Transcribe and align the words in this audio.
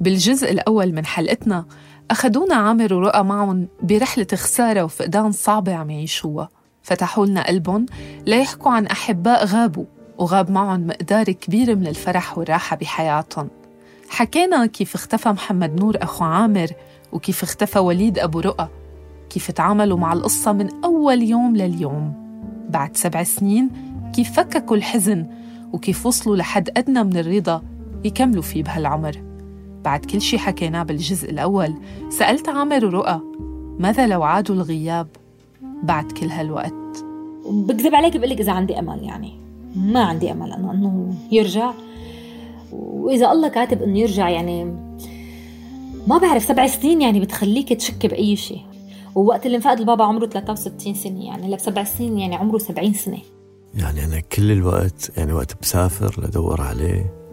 بالجزء 0.00 0.50
الأول 0.50 0.92
من 0.92 1.06
حلقتنا 1.06 1.64
أخدونا 2.10 2.54
عامر 2.54 2.94
ورؤى 2.94 3.22
معهم 3.22 3.68
برحلة 3.82 4.26
خسارة 4.34 4.82
وفقدان 4.82 5.32
صعبة 5.32 5.74
عم 5.74 5.90
يعيشوها. 5.90 6.48
فتحوا 6.82 7.26
لنا 7.26 7.46
قلبهم 7.46 7.86
ليحكوا 8.26 8.72
عن 8.72 8.86
أحباء 8.86 9.44
غابوا 9.44 9.84
وغاب 10.18 10.50
معهم 10.50 10.86
مقدار 10.86 11.24
كبير 11.24 11.76
من 11.76 11.86
الفرح 11.86 12.38
والراحة 12.38 12.76
بحياتهم. 12.76 13.48
حكينا 14.08 14.66
كيف 14.66 14.94
اختفى 14.94 15.28
محمد 15.28 15.80
نور 15.80 15.96
أخو 16.02 16.24
عامر 16.24 16.68
وكيف 17.12 17.42
اختفى 17.42 17.78
وليد 17.78 18.18
أبو 18.18 18.40
رؤى. 18.40 18.68
كيف 19.30 19.50
تعاملوا 19.50 19.98
مع 19.98 20.12
القصة 20.12 20.52
من 20.52 20.84
أول 20.84 21.22
يوم 21.22 21.56
لليوم. 21.56 22.12
بعد 22.68 22.96
سبع 22.96 23.22
سنين 23.22 23.70
كيف 24.14 24.32
فككوا 24.32 24.76
الحزن 24.76 25.26
وكيف 25.72 26.06
وصلوا 26.06 26.36
لحد 26.36 26.78
أدنى 26.78 27.04
من 27.04 27.16
الرضا 27.16 27.62
يكملوا 28.04 28.42
فيه 28.42 28.62
بهالعمر. 28.62 29.33
بعد 29.84 30.04
كل 30.04 30.20
شي 30.20 30.38
حكيناه 30.38 30.82
بالجزء 30.82 31.30
الأول 31.30 31.74
سألت 32.08 32.48
عامر 32.48 32.84
ورؤى 32.84 33.20
ماذا 33.78 34.06
لو 34.06 34.22
عادوا 34.22 34.56
الغياب 34.56 35.08
بعد 35.82 36.12
كل 36.12 36.26
هالوقت؟ 36.26 37.04
بكذب 37.46 37.94
عليك 37.94 38.16
بقول 38.16 38.30
لك 38.30 38.40
إذا 38.40 38.52
عندي 38.52 38.78
أمل 38.78 39.02
يعني. 39.02 39.32
ما 39.76 40.04
عندي 40.04 40.32
أمل 40.32 40.52
أنه, 40.52 40.70
أنه 40.70 41.14
يرجع. 41.32 41.72
وإذا 42.72 43.32
الله 43.32 43.48
كاتب 43.48 43.82
أنه 43.82 43.98
يرجع 43.98 44.28
يعني 44.28 44.64
ما 46.06 46.18
بعرف 46.18 46.44
سبع 46.44 46.66
سنين 46.66 47.02
يعني 47.02 47.20
بتخليك 47.20 47.72
تشك 47.72 48.06
بأي 48.06 48.36
شيء 48.36 48.60
ووقت 49.14 49.46
اللي 49.46 49.56
انفقد 49.56 49.78
البابا 49.78 50.04
عمره 50.04 50.26
63 50.26 50.94
سنة 50.94 51.24
يعني 51.24 51.50
لك 51.50 51.58
سبع 51.58 51.84
سنين 51.84 52.18
يعني 52.18 52.36
عمره 52.36 52.58
70 52.58 52.92
سنة. 52.92 53.18
يعني 53.74 54.04
أنا 54.04 54.20
كل 54.20 54.52
الوقت 54.52 55.12
يعني 55.16 55.32
وقت 55.32 55.60
بسافر 55.62 56.24
لدور 56.24 56.60
عليه 56.60 57.23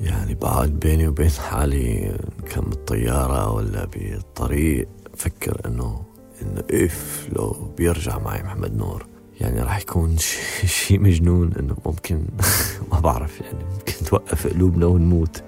يعني 0.00 0.34
بعد 0.34 0.68
بيني 0.68 1.08
وبين 1.08 1.30
حالي 1.30 2.18
كان 2.50 2.64
بالطيارة 2.64 3.52
ولا 3.52 3.84
بالطريق 3.84 4.88
فكر 5.16 5.60
إنه 5.66 6.02
إنه 6.42 6.62
إف 6.70 7.28
لو 7.32 7.72
بيرجع 7.76 8.18
معي 8.18 8.42
محمد 8.42 8.76
نور 8.76 9.06
يعني 9.40 9.62
راح 9.62 9.80
يكون 9.80 10.16
شيء 10.64 11.00
مجنون 11.00 11.52
إنه 11.58 11.76
ممكن 11.86 12.26
ما 12.92 13.00
بعرف 13.00 13.40
يعني 13.40 13.64
ممكن 13.64 14.04
توقف 14.06 14.46
قلوبنا 14.46 14.86
ونموت 14.86 15.42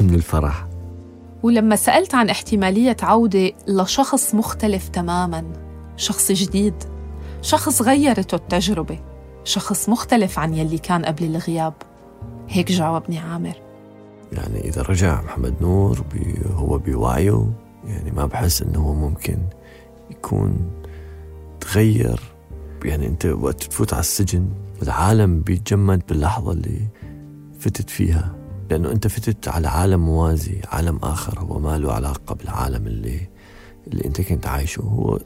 من 0.00 0.14
الفرح. 0.14 0.66
ولما 1.42 1.76
سألت 1.76 2.14
عن 2.14 2.30
احتمالية 2.30 2.96
عودة 3.02 3.52
لشخص 3.68 4.34
مختلف 4.34 4.88
تماماً 4.88 5.66
شخص 5.96 6.32
جديد 6.32 6.74
شخص 7.42 7.82
غيرته 7.82 8.34
التجربة 8.34 8.98
شخص 9.44 9.88
مختلف 9.88 10.38
عن 10.38 10.54
يلي 10.54 10.78
كان 10.78 11.04
قبل 11.04 11.24
الغياب 11.24 11.74
هيك 12.48 12.72
جاوبني 12.72 13.18
عامر. 13.18 13.65
يعني 14.32 14.68
إذا 14.68 14.82
رجع 14.82 15.22
محمد 15.22 15.54
نور 15.60 16.00
بي 16.12 16.38
هو 16.54 16.78
بوعيه 16.78 17.50
يعني 17.84 18.10
ما 18.10 18.26
بحس 18.26 18.62
إنه 18.62 18.78
هو 18.78 18.94
ممكن 18.94 19.38
يكون 20.10 20.70
تغير. 21.60 22.20
يعني 22.84 23.06
أنت 23.06 23.26
وقت 23.26 23.64
تفوت 23.64 23.92
على 23.92 24.00
السجن 24.00 24.48
العالم 24.82 25.40
بيتجمد 25.40 26.02
باللحظة 26.08 26.52
اللي 26.52 26.80
فتت 27.58 27.90
فيها 27.90 28.34
لأنه 28.70 28.92
أنت 28.92 29.06
فتت 29.06 29.48
على 29.48 29.68
عالم 29.68 30.00
موازي 30.00 30.60
عالم 30.68 30.98
آخر 31.02 31.38
هو 31.40 31.58
ما 31.58 31.78
له 31.78 31.92
علاقة 31.92 32.34
بالعالم 32.34 32.86
اللي 32.86 33.28
اللي 33.86 34.04
أنت 34.04 34.20
كنت 34.20 34.46
عايشه. 34.46 34.80
هو 34.80 35.18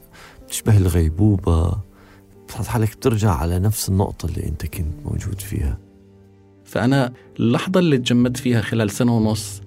تشبه 0.47 0.77
الغيبوبة. 0.77 1.77
بتحط 2.45 2.65
حالك 2.65 2.95
بترجع 2.95 3.31
على 3.31 3.59
نفس 3.59 3.89
النقطة 3.89 4.25
اللي 4.25 4.47
أنت 4.47 4.65
كنت 4.65 5.05
موجود 5.05 5.39
فيها. 5.39 5.77
فأنا 6.71 7.13
اللحظة 7.39 7.79
اللي 7.79 7.97
تجمدت 7.97 8.37
فيها 8.37 8.61
خلال 8.61 8.89
سنة 8.89 9.17
ونص 9.17 9.61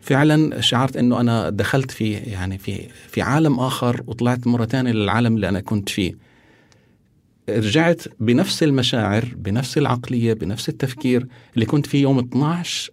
فعلا 0.00 0.60
شعرت 0.60 0.96
إنه 0.96 1.20
أنا 1.20 1.50
دخلت 1.50 1.90
في 1.90 2.12
يعني 2.12 2.58
في 2.58 2.88
في 3.08 3.22
عالم 3.22 3.60
آخر 3.60 4.02
وطلعت 4.06 4.46
مرة 4.46 4.64
ثانية 4.64 4.92
للعالم 4.92 5.36
اللي 5.36 5.48
أنا 5.48 5.60
كنت 5.60 5.88
فيه. 5.88 6.14
رجعت 7.48 8.02
بنفس 8.20 8.62
المشاعر 8.62 9.24
بنفس 9.36 9.78
العقلية 9.78 10.32
بنفس 10.32 10.68
التفكير 10.68 11.26
اللي 11.54 11.66
كنت 11.66 11.86
فيه 11.86 12.02
يوم 12.02 12.18
12 12.18 12.92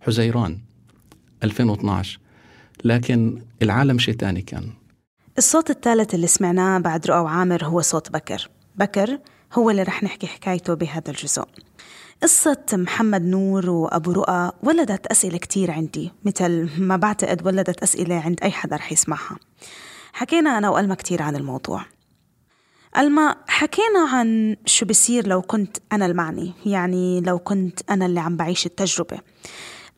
حزيران 0.00 0.58
2012 1.44 2.18
لكن 2.84 3.42
العالم 3.62 3.98
شيء 3.98 4.16
ثاني 4.16 4.42
كان. 4.42 4.70
الصوت 5.38 5.70
الثالث 5.70 6.14
اللي 6.14 6.26
سمعناه 6.26 6.78
بعد 6.78 7.06
رؤى 7.06 7.18
وعامر 7.18 7.64
هو 7.64 7.80
صوت 7.80 8.10
بكر. 8.10 8.48
بكر 8.76 9.18
هو 9.54 9.70
اللي 9.70 9.82
رح 9.82 10.02
نحكي 10.02 10.26
حكايته 10.26 10.74
بهذا 10.74 11.10
الجزء. 11.10 11.44
قصة 12.22 12.64
محمد 12.72 13.22
نور 13.22 13.70
وأبو 13.70 14.12
رؤى 14.12 14.52
ولدت 14.62 15.06
أسئلة 15.06 15.38
كتير 15.38 15.70
عندي 15.70 16.12
مثل 16.24 16.70
ما 16.78 16.96
بعتقد 16.96 17.46
ولدت 17.46 17.82
أسئلة 17.82 18.20
عند 18.20 18.40
أي 18.42 18.50
حدا 18.50 18.76
رح 18.76 18.92
يسمعها. 18.92 19.36
حكينا 20.12 20.58
أنا 20.58 20.70
وألما 20.70 20.94
كتير 20.94 21.22
عن 21.22 21.36
الموضوع. 21.36 21.84
ألما 22.98 23.36
حكينا 23.48 24.00
عن 24.12 24.56
شو 24.66 24.86
بصير 24.86 25.26
لو 25.26 25.42
كنت 25.42 25.76
أنا 25.92 26.06
المعني 26.06 26.52
يعني 26.66 27.20
لو 27.20 27.38
كنت 27.38 27.90
أنا 27.90 28.06
اللي 28.06 28.20
عم 28.20 28.36
بعيش 28.36 28.66
التجربة. 28.66 29.18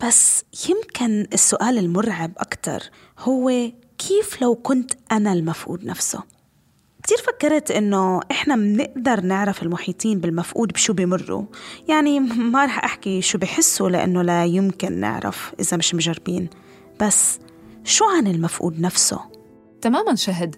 بس 0.06 0.44
يمكن 0.68 1.26
السؤال 1.32 1.78
المرعب 1.78 2.32
أكتر 2.38 2.82
هو 3.18 3.72
كيف 3.98 4.42
لو 4.42 4.54
كنت 4.54 4.92
أنا 5.12 5.32
المفقود 5.32 5.84
نفسه؟ 5.84 6.22
كتير 7.02 7.18
فكرت 7.18 7.70
إنه 7.70 8.20
إحنا 8.30 8.56
بنقدر 8.56 9.20
نعرف 9.20 9.62
المحيطين 9.62 10.20
بالمفقود 10.20 10.72
بشو 10.72 10.92
بمروا. 10.92 11.44
يعني 11.88 12.20
ما 12.52 12.64
رح 12.64 12.84
أحكي 12.84 13.22
شو 13.22 13.38
بحسوا 13.38 13.90
لأنه 13.90 14.22
لا 14.22 14.44
يمكن 14.44 14.92
نعرف 14.92 15.52
إذا 15.60 15.76
مش 15.76 15.94
مجربين. 15.94 16.48
بس 17.00 17.38
شو 17.84 18.04
عن 18.04 18.26
المفقود 18.26 18.80
نفسه؟ 18.80 19.20
تماما 19.80 20.14
شهد. 20.14 20.56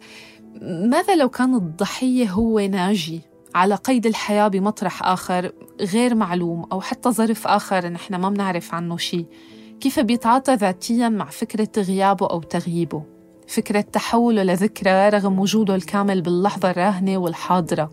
ماذا 0.62 1.16
لو 1.16 1.28
كان 1.28 1.54
الضحية 1.54 2.30
هو 2.30 2.60
ناجي 2.60 3.20
على 3.54 3.74
قيد 3.74 4.06
الحياة 4.06 4.48
بمطرح 4.48 5.02
آخر 5.02 5.52
غير 5.80 6.14
معلوم 6.14 6.66
أو 6.72 6.80
حتى 6.80 7.10
ظرف 7.10 7.46
آخر 7.46 7.88
نحن 7.88 8.14
ما 8.14 8.30
بنعرف 8.30 8.74
عنه 8.74 8.96
شيء 8.96 9.26
كيف 9.80 10.00
بيتعاطى 10.00 10.54
ذاتيا 10.54 11.08
مع 11.08 11.24
فكرة 11.24 11.82
غيابه 11.82 12.26
أو 12.26 12.42
تغييبه؟ 12.42 13.02
فكرة 13.52 13.80
تحوله 13.80 14.42
لذكرى 14.42 15.08
رغم 15.08 15.38
وجوده 15.38 15.74
الكامل 15.74 16.22
باللحظة 16.22 16.70
الراهنة 16.70 17.18
والحاضرة. 17.18 17.90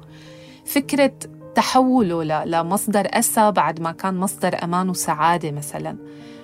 فكرة 0.66 1.12
تحوله 1.56 2.44
لمصدر 2.46 3.08
أسى 3.08 3.52
بعد 3.52 3.82
ما 3.82 3.92
كان 3.92 4.18
مصدر 4.18 4.64
أمان 4.64 4.90
وسعادة 4.90 5.52
مثلا. 5.52 5.98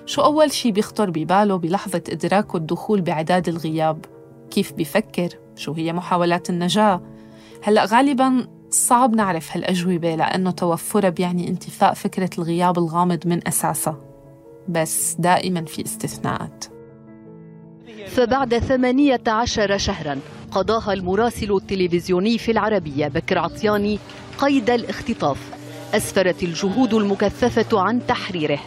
شو 0.05 0.21
أول 0.21 0.51
شي 0.51 0.71
بيخطر 0.71 1.09
بباله 1.09 1.55
بلحظة 1.55 2.01
إدراكه 2.09 2.57
الدخول 2.57 3.01
بعداد 3.01 3.47
الغياب؟ 3.47 4.05
كيف 4.51 4.73
بيفكر 4.73 5.29
شو 5.55 5.73
هي 5.73 5.93
محاولات 5.93 6.49
النجاة؟ 6.49 7.01
هلأ 7.63 7.85
غالبا 7.85 8.47
صعب 8.69 9.15
نعرف 9.15 9.57
هالأجوبة 9.57 10.15
لأنه 10.15 10.51
توفرها 10.51 11.09
بيعني 11.09 11.47
انتفاء 11.47 11.93
فكرة 11.93 12.29
الغياب 12.37 12.77
الغامض 12.77 13.27
من 13.27 13.47
أساسها. 13.47 13.97
بس 14.69 15.15
دائما 15.19 15.65
في 15.65 15.85
استثناءات. 15.85 16.74
فبعد 18.07 18.57
ثمانية 18.59 19.21
عشر 19.27 19.77
شهرا 19.77 20.19
قضاها 20.51 20.93
المراسل 20.93 21.55
التلفزيوني 21.55 22.37
في 22.37 22.51
العربية 22.51 23.07
بكر 23.07 23.37
عطياني 23.37 23.99
قيد 24.37 24.69
الاختطاف. 24.69 25.37
أسفرت 25.93 26.43
الجهود 26.43 26.93
المكثفة 26.93 27.79
عن 27.79 28.05
تحريره 28.07 28.59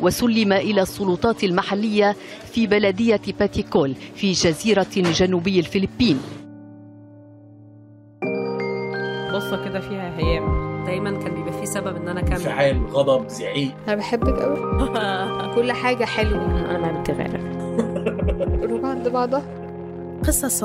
وسلم 0.00 0.52
إلى 0.52 0.82
السلطات 0.82 1.44
المحلية 1.44 2.16
في 2.52 2.66
بلدية 2.66 3.20
باتيكول 3.40 3.94
في 4.14 4.32
جزيرة 4.32 4.86
جنوبي 4.96 5.58
الفلبين. 5.58 6.20
قصة 9.32 9.64
كده 9.64 9.80
فيها 9.80 10.18
هيام. 10.18 10.66
دايما 10.86 11.10
كان 11.10 11.34
بيبقى 11.34 11.52
في 11.60 11.66
سبب 11.66 11.96
إن 11.96 12.08
أنا 12.08 12.20
كمل 12.20 12.32
انفعال 12.32 12.86
غضب 12.86 13.28
زعيق. 13.28 13.74
أنا 13.88 13.96
بحبك 13.96 14.38
قوي 14.38 14.58
كل 15.54 15.72
حاجة 15.72 16.04
حلوة. 16.04 16.70
أنا 16.70 16.78
ما 16.78 16.86
عملت 16.86 17.10
روح 18.30 18.84
عند 18.84 19.08
بعضها 19.08 19.42
قصص 20.24 20.64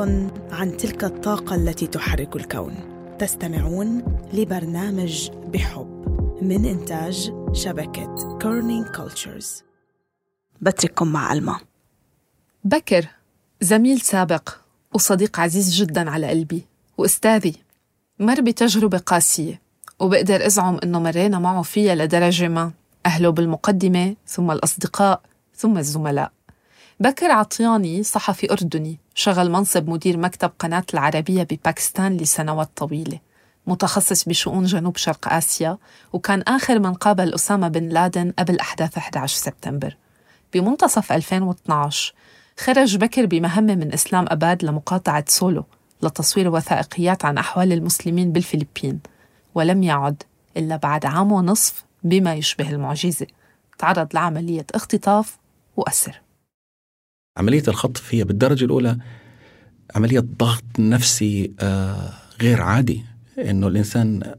عن 0.52 0.78
تلك 0.78 1.04
الطاقة 1.04 1.56
التي 1.56 1.88
تحرك 1.88 2.36
الكون. 2.36 2.76
تستمعون 3.20 4.04
لبرنامج 4.34 5.30
بحب 5.32 6.02
من 6.42 6.66
إنتاج 6.66 7.34
شبكة 7.54 8.38
Kerning 8.42 8.88
Cultures 8.88 9.64
بترككم 10.62 11.08
مع 11.08 11.34
ألما. 11.34 11.60
بكر 12.64 13.08
زميل 13.62 14.02
سابق 14.02 14.50
وصديق 14.94 15.40
عزيز 15.40 15.74
جدا 15.74 16.10
على 16.10 16.28
قلبي. 16.28 16.66
وأستاذي 16.98 17.56
مر 18.20 18.42
بتجربة 18.42 18.98
قاسية 18.98 19.62
وبقدر 20.00 20.46
أزعم 20.46 20.80
إنه 20.84 21.00
مرينا 21.00 21.40
معه 21.40 21.62
فيها 21.62 21.96
لدرجة 21.96 22.48
ما. 22.48 22.72
أهله 23.06 23.30
بالمقدمة 23.30 24.16
ثم 24.28 24.52
الأصدقاء 24.52 25.22
ثم 25.56 25.78
الزملاء. 25.78 26.32
بكر 27.02 27.32
عطياني 27.32 28.04
صحفي 28.04 28.52
أردني 28.52 28.98
شغل 29.16 29.52
منصب 29.52 29.90
مدير 29.90 30.18
مكتب 30.18 30.52
قناة 30.60 30.84
العربية 30.94 31.44
بباكستان 31.44 32.18
لسنوات 32.18 32.70
طويلة. 32.76 33.20
متخصص 33.68 34.24
بشؤون 34.24 34.66
جنوب 34.66 34.98
شرق 34.98 35.34
آسيا 35.34 35.78
وكان 36.14 36.42
آخر 36.42 36.80
من 36.80 36.94
قابل 36.94 37.34
أسامة 37.34 37.68
بن 37.68 37.88
لادن 37.90 38.34
قبل 38.40 38.60
أحداث 38.60 38.98
11 38.98 39.38
سبتمبر. 39.38 39.98
بمنتصف 40.54 41.12
2012 41.12 42.14
خرج 42.60 42.98
بكر 42.98 43.26
بمهمة 43.26 43.76
من 43.76 43.94
إسلام 43.94 44.26
أباد 44.30 44.66
لمقاطعة 44.66 45.26
سولو 45.28 45.66
لتصوير 46.02 46.50
وثائقيات 46.50 47.26
عن 47.26 47.38
أحوال 47.38 47.74
المسلمين 47.74 48.32
بالفلبين. 48.32 49.00
ولم 49.56 49.84
يعد 49.84 50.24
إلا 50.58 50.76
بعد 50.76 51.06
عام 51.06 51.32
ونصف 51.32 51.84
بما 52.04 52.34
يشبه 52.34 52.70
المعجزة. 52.70 53.28
تعرض 53.78 54.08
لعملية 54.14 54.66
اختطاف 54.76 55.38
وأسر. 55.78 56.21
عملية 57.38 57.64
الخطف 57.68 58.16
هي 58.16 58.24
بالدرجة 58.24 58.66
الأولى 58.66 58.98
عملية 59.96 60.20
ضغط 60.20 60.64
نفسي 60.80 61.52
آه، 61.60 62.14
غير 62.42 62.62
عادي 62.62 63.04
إنه 63.38 63.68
الإنسان 63.68 64.34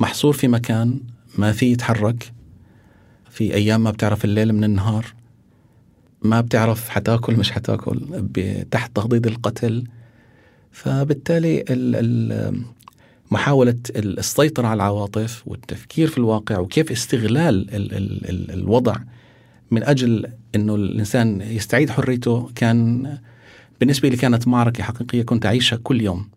محصور 0.00 0.32
في 0.32 0.48
مكان 0.48 1.00
ما 1.38 1.52
في 1.52 1.72
يتحرك 1.72 2.32
في 3.30 3.54
أيام 3.54 3.80
ما 3.84 3.90
بتعرف 3.90 4.24
الليل 4.24 4.52
من 4.52 4.64
النهار 4.64 5.06
ما 6.22 6.40
بتعرف 6.40 6.88
حتاكل 6.88 7.36
مش 7.36 7.50
حتاكل 7.50 8.00
تحت 8.70 8.96
تخطيط 8.96 9.26
القتل. 9.26 9.84
فبالتالي 10.70 11.64
محاولة 13.30 13.78
السيطرة 13.96 14.66
على 14.66 14.76
العواطف 14.76 15.42
والتفكير 15.46 16.08
في 16.08 16.18
الواقع 16.18 16.58
وكيف 16.58 16.92
استغلال 16.92 17.74
ال 17.74 17.94
ال 17.94 18.30
ال 18.30 18.50
الوضع 18.50 18.96
من 19.70 19.82
أجل 19.82 20.32
أنه 20.54 20.74
الإنسان 20.74 21.40
يستعيد 21.40 21.90
حريته 21.90 22.50
كان 22.54 23.18
بالنسبة 23.80 24.08
لي 24.08 24.16
كانت 24.16 24.48
معركة 24.48 24.82
حقيقية 24.82 25.22
كنت 25.22 25.46
أعيشها 25.46 25.76
كل 25.76 26.00
يوم. 26.00 26.30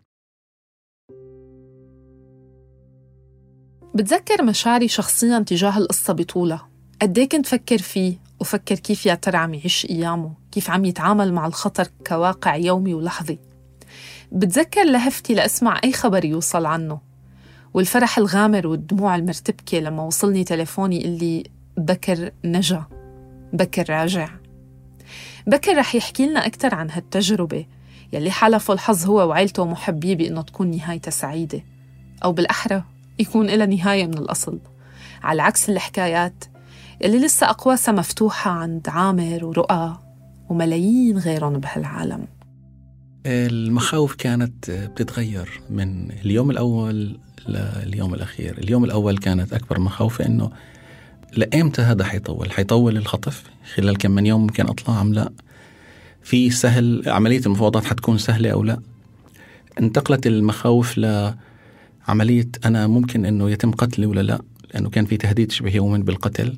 بتذكر 3.95 4.43
مشاعري 4.43 4.87
شخصيا 4.87 5.39
تجاه 5.39 5.77
القصة 5.77 6.13
بطولة؟ 6.13 6.61
قد 7.01 7.19
كنت 7.19 7.45
فكر 7.45 7.77
فيه 7.77 8.19
وفكر 8.39 8.75
كيف 8.75 9.05
يا 9.05 9.15
ترى 9.15 9.37
عم 9.37 9.53
يعيش 9.53 9.87
أيامه؟ 9.89 10.33
كيف 10.51 10.69
عم 10.69 10.85
يتعامل 10.85 11.33
مع 11.33 11.47
الخطر 11.47 11.87
كواقع 12.07 12.55
يومي 12.55 12.93
ولحظي؟ 12.93 13.39
بتذكر 14.31 14.83
لهفتي 14.83 15.33
لأسمع 15.33 15.81
أي 15.83 15.93
خبر 15.93 16.25
يوصل 16.25 16.65
عنه. 16.65 17.01
والفرح 17.73 18.17
الغامر 18.17 18.67
والدموع 18.67 19.15
المرتبكة 19.15 19.79
لما 19.79 20.03
وصلني 20.03 20.43
تليفوني 20.43 21.05
اللي 21.05 21.43
بكر 21.77 22.31
نجا. 22.45 22.98
بكر 23.53 23.89
راجع. 23.89 24.29
بكر 25.47 25.77
رح 25.77 25.95
يحكي 25.95 26.25
لنا 26.25 26.45
أكثر 26.45 26.75
عن 26.75 26.89
هالتجربة 26.91 27.65
يلي 28.13 28.31
حالفه 28.31 28.73
الحظ 28.73 29.05
هو 29.05 29.29
وعيلته 29.29 29.63
ومحبيه 29.63 30.15
بأنه 30.15 30.41
تكون 30.41 30.71
نهايتها 30.71 31.11
سعيدة 31.11 31.63
أو 32.23 32.31
بالأحرى 32.31 32.83
يكون 33.19 33.45
لها 33.45 33.65
نهاية 33.65 34.07
من 34.07 34.17
الأصل. 34.17 34.59
على 35.23 35.41
عكس 35.41 35.69
الحكايات 35.69 36.43
يلي 37.01 37.17
لسه 37.17 37.49
أقواسها 37.49 37.91
مفتوحة 37.91 38.51
عند 38.51 38.89
عامر 38.89 39.45
ورؤى 39.45 39.99
وملايين 40.49 41.17
غيرهم 41.17 41.59
بهالعالم. 41.59 42.27
المخاوف 43.25 44.15
كانت 44.15 44.71
بتتغير 44.71 45.61
من 45.69 46.11
اليوم 46.11 46.51
الأول 46.51 47.19
لليوم 47.47 48.13
الأخير. 48.13 48.57
اليوم 48.57 48.85
الأول 48.85 49.17
كانت 49.17 49.53
أكبر 49.53 49.79
مخاوفي 49.79 50.25
أنه 50.25 50.51
لأيمتى 51.37 51.81
هذا 51.81 52.03
حيطول؟ 52.03 52.51
حيطول 52.51 52.97
الخطف 52.97 53.43
خلال 53.75 53.97
كم 53.97 54.11
من 54.11 54.25
يوم 54.25 54.41
ممكن 54.41 54.67
أطلع 54.67 55.01
أم 55.01 55.13
لا؟ 55.13 55.31
في 56.23 56.49
سهل 56.49 57.03
عملية 57.07 57.41
المفاوضات 57.45 57.85
حتكون 57.85 58.17
سهلة 58.17 58.49
أو 58.49 58.63
لا؟ 58.63 58.79
انتقلت 59.79 60.27
المخاوف 60.27 60.97
لعملية 60.97 62.49
أنا 62.65 62.87
ممكن 62.87 63.25
أنه 63.25 63.49
يتم 63.49 63.71
قتلي 63.71 64.05
ولا 64.05 64.21
لا؟ 64.21 64.41
لأنه 64.73 64.89
كان 64.89 65.05
في 65.05 65.17
تهديد 65.17 65.51
شبه 65.51 65.75
يومي 65.75 65.99
بالقتل. 65.99 66.55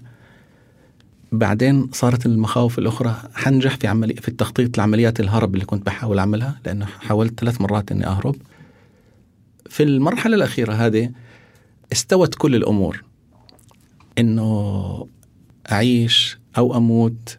بعدين 1.32 1.90
صارت 1.94 2.26
المخاوف 2.26 2.80
الأخرى 2.80 3.16
حنجح 3.34 3.76
في 3.76 3.88
عملية 3.88 4.16
في 4.16 4.28
التخطيط 4.28 4.78
لعمليات 4.78 5.20
الهرب 5.20 5.54
اللي 5.54 5.66
كنت 5.66 5.86
بحاول 5.86 6.20
أعملها 6.20 6.60
لأنه 6.66 6.86
حاولت 6.86 7.40
ثلاث 7.40 7.62
مرات 7.62 7.92
إني 7.92 8.08
أهرب. 8.08 8.36
في 9.70 9.84
المرحلة 9.84 10.36
الأخيرة 10.36 10.74
هذه 10.74 11.12
استوت 11.92 12.36
كل 12.36 12.56
الأمور. 12.56 13.04
إنه 14.18 15.08
أعيش 15.72 16.38
أو 16.58 16.78
أموت 16.78 17.38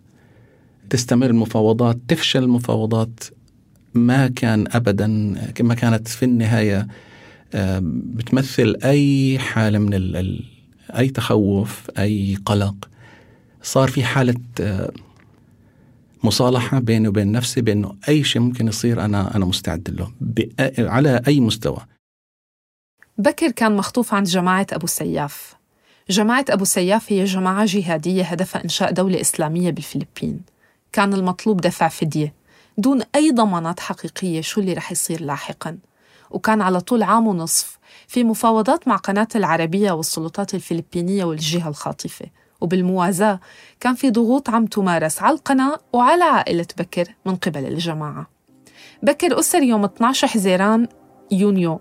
تستمر 0.90 1.26
المفاوضات 1.26 1.98
تفشل 2.08 2.42
المفاوضات 2.42 3.24
ما 3.94 4.28
كان 4.28 4.66
أبدا 4.70 5.06
ما 5.60 5.74
كانت 5.74 6.08
في 6.08 6.24
النهاية 6.24 6.86
بتمثل 7.90 8.76
أي 8.84 9.38
حالة 9.38 9.78
من 9.78 9.94
ال 9.94 10.44
أي 10.96 11.08
تخوف 11.08 11.90
أي 11.98 12.38
قلق. 12.44 12.88
صار 13.62 13.88
في 13.88 14.04
حالة 14.04 14.34
آه، 14.60 14.92
مصالحة 16.24 16.78
بيني 16.78 17.08
وبين 17.08 17.32
نفسي 17.32 17.60
بأنه 17.60 17.96
أي 18.08 18.24
شيء 18.24 18.42
ممكن 18.42 18.68
يصير 18.68 19.04
أنا 19.04 19.36
أنا 19.36 19.44
مستعد 19.44 19.90
له 19.90 20.12
على 20.78 21.22
أي 21.28 21.40
مستوى. 21.40 21.78
بكر 23.18 23.50
كان 23.50 23.76
مخطوف 23.76 24.14
عند 24.14 24.26
جماعة 24.26 24.66
أبو 24.72 24.86
سياف 24.86 25.54
جماعة 26.12 26.44
أبو 26.50 26.64
سياف 26.64 27.12
هي 27.12 27.24
جماعة 27.24 27.64
جهادية 27.64 28.24
هدفها 28.24 28.64
إنشاء 28.64 28.92
دولة 28.92 29.20
إسلامية 29.20 29.70
بالفلبين. 29.70 30.40
كان 30.92 31.14
المطلوب 31.14 31.60
دفع 31.60 31.88
فدية 31.88 32.34
دون 32.78 33.02
أي 33.14 33.30
ضمانات 33.30 33.80
حقيقية 33.80 34.40
شو 34.40 34.60
اللي 34.60 34.72
رح 34.72 34.92
يصير 34.92 35.20
لاحقاً. 35.22 35.78
وكان 36.30 36.60
على 36.62 36.80
طول 36.80 37.02
عام 37.02 37.26
ونصف 37.26 37.78
في 38.06 38.24
مفاوضات 38.24 38.88
مع 38.88 38.96
قناة 38.96 39.28
العربية 39.36 39.92
والسلطات 39.92 40.54
الفلبينية 40.54 41.24
والجهة 41.24 41.68
الخاطفة. 41.68 42.26
وبالموازاة 42.60 43.40
كان 43.80 43.94
في 43.94 44.10
ضغوط 44.10 44.50
عم 44.50 44.66
تمارس 44.66 45.22
على 45.22 45.34
القناة 45.36 45.78
وعلى 45.92 46.24
عائلة 46.24 46.66
بكر 46.78 47.14
من 47.26 47.36
قبل 47.36 47.66
الجماعة. 47.66 48.30
بكر 49.02 49.38
أسر 49.38 49.62
يوم 49.62 49.84
12 49.84 50.28
حزيران 50.28 50.88
يونيو 51.30 51.80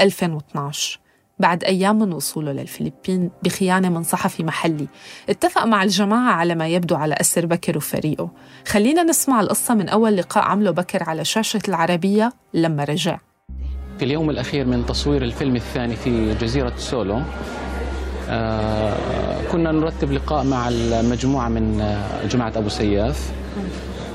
2012 0.00 1.00
بعد 1.40 1.64
أيام 1.64 1.98
من 1.98 2.12
وصوله 2.12 2.52
للفلبين 2.52 3.30
بخيانة 3.42 3.88
من 3.88 4.02
صحفي 4.02 4.44
محلي 4.44 4.86
اتفق 5.28 5.64
مع 5.64 5.82
الجماعة 5.82 6.32
على 6.32 6.54
ما 6.54 6.68
يبدو 6.68 6.96
على 6.96 7.14
أسر 7.20 7.46
بكر 7.46 7.76
وفريقه. 7.76 8.30
خلينا 8.66 9.02
نسمع 9.02 9.40
القصة 9.40 9.74
من 9.74 9.88
أول 9.88 10.16
لقاء 10.16 10.44
عمله 10.44 10.70
بكر 10.70 11.02
على 11.02 11.24
شاشة 11.24 11.60
العربية 11.68 12.32
لما 12.54 12.84
رجع. 12.84 13.18
في 13.98 14.04
اليوم 14.04 14.30
الأخير 14.30 14.66
من 14.66 14.86
تصوير 14.86 15.22
الفيلم 15.22 15.56
الثاني 15.56 15.96
في 15.96 16.34
جزيرة 16.34 16.72
سولو 16.76 17.22
آه، 18.30 18.94
كنا 19.52 19.72
نرتب 19.72 20.12
لقاء 20.12 20.44
مع 20.44 20.68
المجموعة 20.68 21.48
من 21.48 21.80
آه، 21.80 22.26
جماعة 22.26 22.52
أبو 22.56 22.68
سياف 22.68 23.32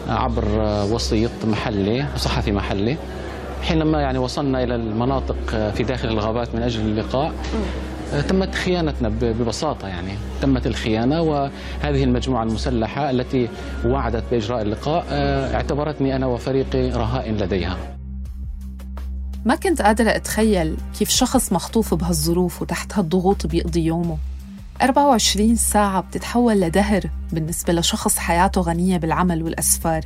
آه، 0.10 0.12
عبر 0.12 0.46
وسيط 0.92 1.32
محلي 1.44 2.06
صحفي 2.18 2.52
محلي. 2.52 2.98
حينما 3.64 4.02
يعني 4.02 4.18
وصلنا 4.18 4.64
إلى 4.64 4.76
المناطق 4.76 5.36
في 5.76 5.84
داخل 5.84 6.08
الغابات 6.08 6.56
من 6.56 6.62
أجل 6.62 6.82
اللقاء 6.82 7.34
تمت 8.30 8.56
خيانتنا 8.56 9.10
ببساطة 9.10 9.88
يعني. 9.88 10.12
تمت 10.42 10.68
الخيانة 10.68 11.22
وهذه 11.22 12.04
المجموعة 12.04 12.44
المسلحة 12.44 13.10
التي 13.10 13.50
وعدت 13.86 14.24
بإجراء 14.32 14.62
اللقاء 14.62 15.06
اعتبرتني 15.56 16.16
أنا 16.16 16.26
وفريقي 16.26 16.90
رهائن 16.90 17.38
لديها. 17.38 17.78
ما 19.46 19.56
كنت 19.56 19.82
قادرة 19.82 20.10
أتخيل 20.10 20.78
كيف 21.00 21.10
شخص 21.10 21.54
مخطوف 21.54 21.94
بهالظروف 21.94 22.62
وتحت 22.62 22.94
هالضغوط 22.98 23.48
بيقضي 23.48 23.86
يومه؟ 23.86 24.18
24 24.82 25.56
ساعة 25.56 26.02
بتتحول 26.02 26.62
لدهر 26.62 27.02
بالنسبة 27.32 27.74
لشخص 27.74 28.18
حياته 28.18 28.62
غنية 28.62 28.98
بالعمل 28.98 29.44
والأسفار. 29.44 30.02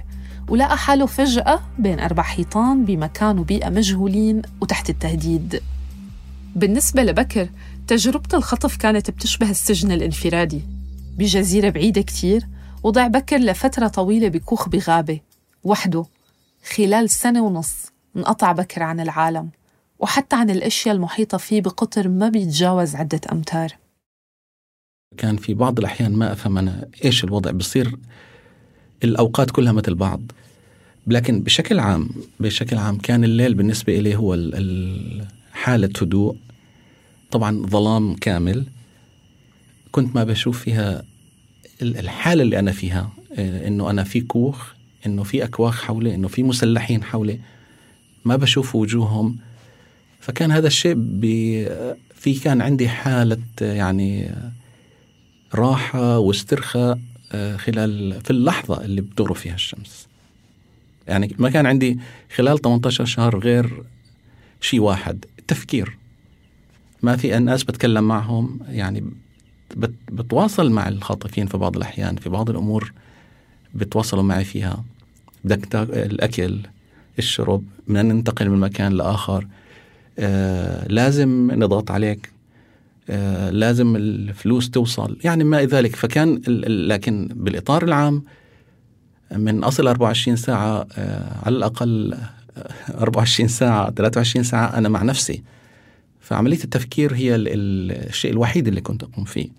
ولقى 0.50 0.78
حاله 0.78 1.06
فجأة 1.06 1.60
بين 1.80 2.00
أربع 2.00 2.24
حيطان 2.24 2.86
بمكان 2.86 3.40
وبيئة 3.40 3.70
مجهولين 3.70 4.42
وتحت 4.62 4.90
التهديد. 4.90 5.62
بالنسبة 6.56 7.04
لبكر 7.04 7.50
تجربة 7.88 8.38
الخطف 8.38 8.78
كانت 8.78 9.12
بتشبه 9.12 9.50
السجن 9.50 9.92
الانفرادي. 9.92 10.62
بجزيرة 11.18 11.70
بعيدة 11.70 12.02
كتير 12.02 12.48
وضع 12.84 13.08
بكر 13.08 13.38
لفترة 13.38 13.88
طويلة 13.88 14.28
بكوخ 14.28 14.70
بغابة. 14.70 15.20
وحده 15.64 16.06
خلال 16.76 17.10
سنة 17.10 17.44
ونص 17.46 17.76
انقطع 18.16 18.52
بكر 18.52 18.84
عن 18.84 19.00
العالم. 19.00 19.50
وحتى 20.00 20.36
عن 20.36 20.50
الأشياء 20.50 20.96
المحيطة 20.96 21.38
فيه 21.38 21.62
بقطر 21.62 22.08
ما 22.08 22.30
بيتجاوز 22.30 22.96
عدة 22.96 23.22
أمتار. 23.32 23.70
كان 25.18 25.38
في 25.38 25.54
بعض 25.54 25.80
الأحيان 25.80 26.14
ما 26.14 26.32
أفهم 26.32 26.58
أنا 26.58 26.90
إيش 27.06 27.24
الوضع. 27.24 27.52
بصير 27.52 27.98
الأوقات 29.04 29.52
كلها 29.52 29.72
مثل 29.72 29.96
بعض. 29.96 30.22
لكن 31.08 31.42
بشكل 31.42 31.80
عام 31.80 32.10
بشكل 32.40 32.78
عام 32.78 32.98
كان 32.98 33.24
الليل 33.24 33.54
بالنسبة 33.54 34.00
إلي 34.00 34.16
هو 34.16 34.36
حالة 35.52 35.90
هدوء. 36.02 36.36
طبعا 37.32 37.66
ظلام 37.66 38.16
كامل. 38.16 38.66
كنت 39.92 40.16
ما 40.16 40.24
بشوف 40.24 40.60
فيها 40.60 41.04
الحالة 41.82 42.44
اللي 42.44 42.60
أنا 42.60 42.72
فيها 42.72 43.12
آه، 43.34 43.68
إنه 43.68 43.90
أنا 43.90 44.04
في 44.04 44.22
كوخ 44.22 44.74
إنه 45.06 45.24
في 45.24 45.44
أكواخ 45.44 45.84
حولي 45.84 46.16
إنه 46.16 46.28
في 46.28 46.44
مسلحين 46.44 47.04
حولي. 47.04 47.40
ما 48.26 48.36
بشوف 48.36 48.76
وجوههم. 48.76 49.38
فكان 50.20 50.52
هذا 50.52 50.68
الشيء 50.68 50.96
في 52.16 52.40
كان 52.44 52.62
عندي 52.62 52.90
حالة 52.90 53.38
يعني 53.62 54.32
راحة 55.56 56.20
واسترخاء. 56.20 57.00
خلال 57.32 58.22
في 58.24 58.30
اللحظة 58.32 58.86
اللي 58.86 59.02
بتغرب 59.02 59.36
فيها 59.36 59.56
الشمس. 59.56 60.08
يعني 61.08 61.36
ما 61.40 61.50
كان 61.50 61.66
عندي 61.66 62.00
خلال 62.36 62.62
18 62.62 63.06
شهر 63.06 63.40
غير 63.40 63.84
شيء 64.62 64.80
واحد 64.80 65.26
التفكير 65.40 65.98
ما 67.02 67.16
في 67.18 67.38
الناس 67.38 67.64
بتكلم 67.64 68.04
معهم 68.08 68.60
يعني 68.70 69.04
بتواصل 70.12 70.72
مع 70.72 70.88
الخاطفين 70.88 71.48
في 71.48 71.58
بعض 71.58 71.76
الأحيان 71.76 72.16
في 72.16 72.30
بعض 72.30 72.50
الأمور 72.50 72.94
بتواصلوا 73.74 74.24
معي 74.24 74.44
فيها. 74.44 74.84
بدك 75.44 75.76
الأكل 75.76 76.60
الشرب 77.20 77.64
بدنا 77.88 78.04
ننتقل 78.04 78.50
من 78.50 78.60
مكان 78.60 78.92
لآخر. 78.92 79.48
آه 80.20 80.88
لازم 80.88 81.52
نضغط 81.52 81.92
عليك. 81.92 82.30
آه 82.30 82.37
لازم 83.52 83.96
الفلوس 83.96 84.70
توصل. 84.70 85.18
يعني 85.24 85.44
ما 85.44 85.64
ذلك 85.66 85.96
فكان 85.96 86.42
لكن 86.88 87.30
بالإطار 87.36 87.84
العام 87.84 88.24
من 89.32 89.64
أصل 89.64 89.88
24 89.88 90.38
ساعة 90.38 90.88
آه 90.98 91.46
على 91.46 91.56
الأقل 91.56 92.18
24 92.90 93.50
ساعة 93.50 93.92
23 93.92 94.44
ساعة 94.44 94.78
أنا 94.78 94.90
مع 94.90 95.04
نفسي. 95.04 95.44
فعملية 96.20 96.64
التفكير 96.64 97.14
هي 97.14 97.36
الشيء 97.36 98.32
الوحيد 98.32 98.68
اللي 98.68 98.82
كنت 98.82 99.04
أقوم 99.04 99.26
فيه. 99.26 99.50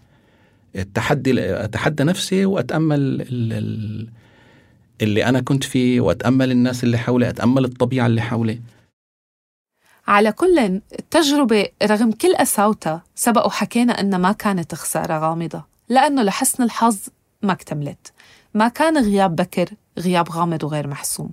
التحدي 0.76 1.40
أتحدى 1.64 2.04
نفسي 2.04 2.44
وأتأمل 2.44 3.26
اللي 5.02 5.24
أنا 5.24 5.40
كنت 5.40 5.64
فيه 5.64 6.00
وأتأمل 6.00 6.50
الناس 6.50 6.84
اللي 6.84 6.98
حولي 6.98 7.28
أتأمل 7.28 7.64
الطبيعة 7.64 8.06
اللي 8.06 8.20
حولي. 8.20 8.60
على 10.08 10.32
كل 10.32 10.58
التجربة 10.98 11.68
رغم 11.82 12.12
كل 12.12 12.36
قساوتها 12.36 13.02
سبق 13.14 13.46
وحكينا 13.46 14.00
إنها 14.00 14.18
ما 14.18 14.32
كانت 14.32 14.74
خسارة 14.74 15.18
غامضة 15.18 15.64
لأنه 15.88 16.22
لحسن 16.22 16.62
الحظ 16.62 16.98
ما 17.42 17.52
اكتملت. 17.52 18.12
ما 18.54 18.68
كان 18.68 18.98
غياب 18.98 19.36
بكر 19.36 19.68
غياب 19.98 20.30
غامض 20.30 20.64
وغير 20.64 20.86
محسوم. 20.86 21.30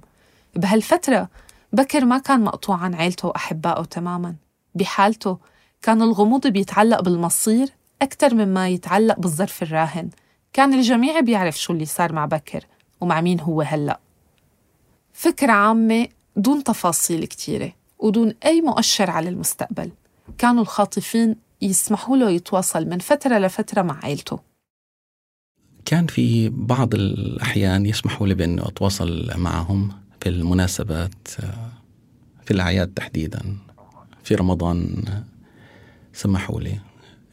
بهالفترة 0.55 1.29
بكر 1.73 2.05
ما 2.05 2.17
كان 2.17 2.43
مقطوع 2.43 2.77
عن 2.77 2.95
عيلته 2.95 3.27
وأحبائه 3.27 3.83
تماما. 3.83 4.35
بحالته 4.75 5.37
كان 5.81 6.01
الغموض 6.01 6.47
بيتعلق 6.47 7.01
بالمصير 7.01 7.69
أكثر 8.01 8.33
مما 8.33 8.67
يتعلق 8.67 9.19
بالظرف 9.19 9.63
الراهن. 9.63 10.09
كان 10.53 10.73
الجميع 10.73 11.19
بيعرف 11.19 11.61
شو 11.61 11.73
اللي 11.73 11.85
صار 11.85 12.13
مع 12.13 12.25
بكر 12.25 12.65
ومع 13.01 13.21
مين 13.21 13.39
هو 13.39 13.61
هلأ. 13.61 13.99
فكرة 15.13 15.51
عامة 15.51 16.07
دون 16.35 16.63
تفاصيل 16.63 17.25
كتيرة. 17.25 17.84
ودون 17.99 18.33
أي 18.45 18.61
مؤشر 18.61 19.09
على 19.09 19.29
المستقبل. 19.29 19.91
كانوا 20.37 20.61
الخاطفين 20.61 21.35
يسمحوا 21.61 22.17
له 22.17 22.29
يتواصل 22.29 22.85
من 22.85 22.99
فترة 22.99 23.37
لفترة 23.37 23.81
مع 23.81 23.99
عيلته 24.03 24.39
كان 25.85 26.07
في 26.07 26.49
بعض 26.49 26.93
الأحيان 26.95 27.85
يسمحوا 27.85 28.27
لي 28.27 28.33
بأنه 28.33 28.67
أتواصل 28.67 29.31
معهم 29.35 29.91
في 30.21 30.29
المناسبات 30.29 31.27
في 32.45 32.51
الأعياد 32.51 32.87
تحديدا. 32.87 33.57
في 34.23 34.35
رمضان 34.35 35.03
سمحوا 36.13 36.61
لي. 36.61 36.79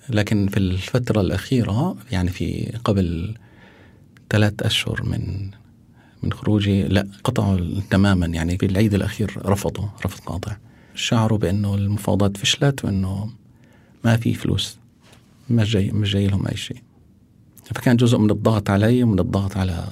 لكن 0.08 0.48
في 0.48 0.56
الفترة 0.56 1.20
الأخيرة 1.20 1.96
يعني 2.12 2.30
في 2.30 2.78
قبل 2.84 3.34
ثلاث 4.30 4.62
أشهر 4.62 5.02
من 5.02 5.50
من 6.22 6.32
خروجي 6.32 6.82
لا 6.82 7.08
قطعوا 7.24 7.80
تماما. 7.90 8.26
يعني 8.26 8.58
في 8.58 8.66
العيد 8.66 8.94
الأخير 8.94 9.38
رفضوا 9.44 9.84
رفض 10.06 10.20
قاطع. 10.20 10.56
شعروا 10.94 11.38
بأنه 11.38 11.74
المفاوضات 11.74 12.36
فشلت 12.36 12.84
وأنه 12.84 13.30
ما 14.04 14.16
في 14.16 14.34
فلوس 14.34 14.78
مش 15.50 15.72
جاي 15.72 15.90
مش 15.90 16.12
جاي 16.12 16.26
لهم 16.26 16.46
أي 16.46 16.56
شيء. 16.56 16.82
فكان 17.64 17.96
جزء 17.96 18.18
من 18.18 18.30
الضغط 18.30 18.70
علي 18.70 19.02
ومن 19.02 19.18
الضغط 19.18 19.56
على 19.56 19.86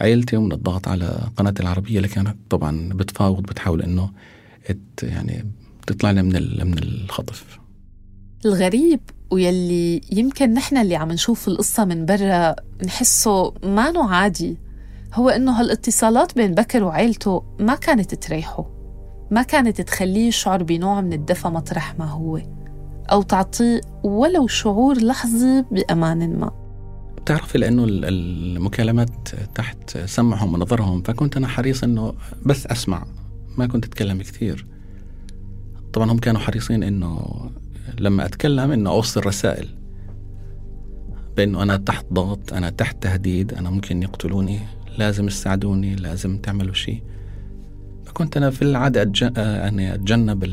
عائلتي 0.00 0.36
ومن 0.36 0.52
الضغط 0.52 0.88
على 0.88 1.28
قناة 1.36 1.54
العربية 1.60 1.96
اللي 1.96 2.08
كانت 2.08 2.36
طبعا 2.50 2.88
بتفاوض 2.88 3.42
بتحاول 3.42 3.82
إنه 3.82 4.10
يعني 5.02 5.44
تطلعنا 5.86 6.22
من 6.22 6.32
من 6.66 6.78
الخطف. 6.78 7.58
الغريب 8.44 9.00
ويلي 9.30 10.00
يمكن 10.12 10.54
نحن 10.54 10.76
اللي 10.76 10.96
عم 10.96 11.12
نشوف 11.12 11.48
القصة 11.48 11.84
من 11.84 12.06
برا 12.06 12.54
نحسه 12.84 13.54
ما 13.62 13.92
عادي 13.96 14.56
هو 15.14 15.28
إنه 15.28 15.60
هالاتصالات 15.60 16.36
بين 16.36 16.54
بكر 16.54 16.84
وعيلته 16.84 17.42
ما 17.60 17.74
كانت 17.74 18.14
تريحه. 18.14 18.66
ما 19.30 19.42
كانت 19.42 19.80
تخليه 19.80 20.28
يشعر 20.28 20.62
بنوع 20.62 21.00
من 21.00 21.12
الدفى 21.12 21.48
مطرح 21.48 21.98
ما 21.98 22.04
هو 22.04 22.40
أو 23.12 23.22
تعطيه 23.22 23.80
ولو 24.04 24.46
شعور 24.46 24.98
لحظي 24.98 25.64
بأمان 25.70 26.38
ما. 26.38 26.50
بتعرفي 27.16 27.58
لأنه 27.58 27.84
المكالمات 27.88 29.28
تحت 29.54 29.98
سمعهم 29.98 30.54
ونظرهم 30.54 31.02
فكنت 31.02 31.36
أنا 31.36 31.48
حريص 31.48 31.84
أنه 31.84 32.14
بس 32.46 32.66
أسمع 32.66 33.06
ما 33.58 33.66
كنت 33.66 33.84
أتكلم 33.84 34.18
كثير. 34.18 34.66
طبعا 35.92 36.12
هم 36.12 36.18
كانوا 36.18 36.40
حريصين 36.40 36.82
أنه 36.82 37.26
لما 37.98 38.24
أتكلم 38.26 38.70
أنه 38.70 38.90
أوصل 38.90 39.26
رسائل 39.26 39.68
بأنه 41.36 41.62
أنا 41.62 41.76
تحت 41.76 42.06
ضغط 42.12 42.52
أنا 42.52 42.70
تحت 42.70 43.02
تهديد 43.02 43.54
أنا 43.54 43.70
ممكن 43.70 44.02
يقتلوني. 44.02 44.60
لازم 44.98 45.26
تساعدوني 45.26 45.94
لازم 45.94 46.38
تعملوا 46.38 46.74
شيء. 46.74 47.02
فكنت 48.04 48.36
أنا 48.36 48.50
في 48.50 48.62
العادة 48.62 49.02
أتج... 49.02 49.22
يعني 49.36 49.94
أتجنب 49.94 50.44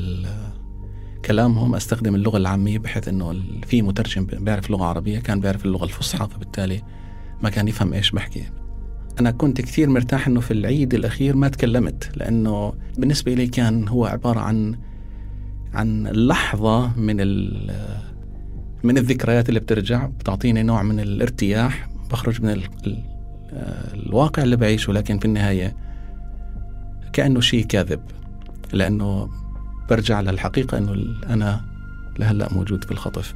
كلامهم 1.26 1.76
أستخدم 1.76 2.16
اللغة 2.16 2.38
العامية 2.38 2.80
بحيث 2.80 3.08
أنه 3.08 3.36
في 3.68 3.82
مترجم 3.82 4.26
بيعرف 4.26 4.70
لغة 4.70 4.86
عربية 4.86 5.20
كان 5.20 5.40
بيعرف 5.40 5.66
اللغة 5.66 5.84
الفصحى 5.84 6.28
فبالتالي 6.28 6.82
ما 7.42 7.50
كان 7.50 7.68
يفهم 7.68 7.94
إيش 7.94 8.12
بحكي. 8.12 8.44
أنا 9.20 9.32
كنت 9.32 9.62
كثير 9.62 9.90
مرتاح 9.90 10.28
أنه 10.28 10.40
في 10.40 10.52
العيد 10.52 10.94
الأخير 10.94 11.36
ما 11.36 11.48
تكلمت 11.48 12.12
لأنه 12.16 12.74
بالنسبة 12.98 13.34
لي 13.34 13.48
كان 13.48 13.88
هو 13.88 14.06
عبارة 14.06 14.40
عن 14.40 14.76
عن 15.74 16.08
لحظة 16.08 17.00
من 17.00 17.18
من 18.84 18.98
الذكريات 18.98 19.50
اللي 19.50 19.60
بترجع 19.60 20.06
بتعطيني 20.06 20.64
نوع 20.64 20.84
من 20.84 21.00
الارتياح 21.00 21.90
بخرج 22.12 22.42
من 22.42 22.50
الواقع 23.94 24.44
اللي 24.44 24.56
بعيشه 24.56 24.94
لكن 24.94 25.20
في 25.20 25.26
النهاية 25.26 25.76
كأنه 27.14 27.42
شيء 27.42 27.66
كاذب 27.66 28.02
لأنه 28.74 29.30
برجع 29.90 30.22
للحقيقة 30.22 30.78
أنه 30.78 31.16
أنا 31.30 31.62
لهلأ 32.20 32.54
موجود 32.54 32.84
في 32.84 32.92
الخطف. 32.92 33.34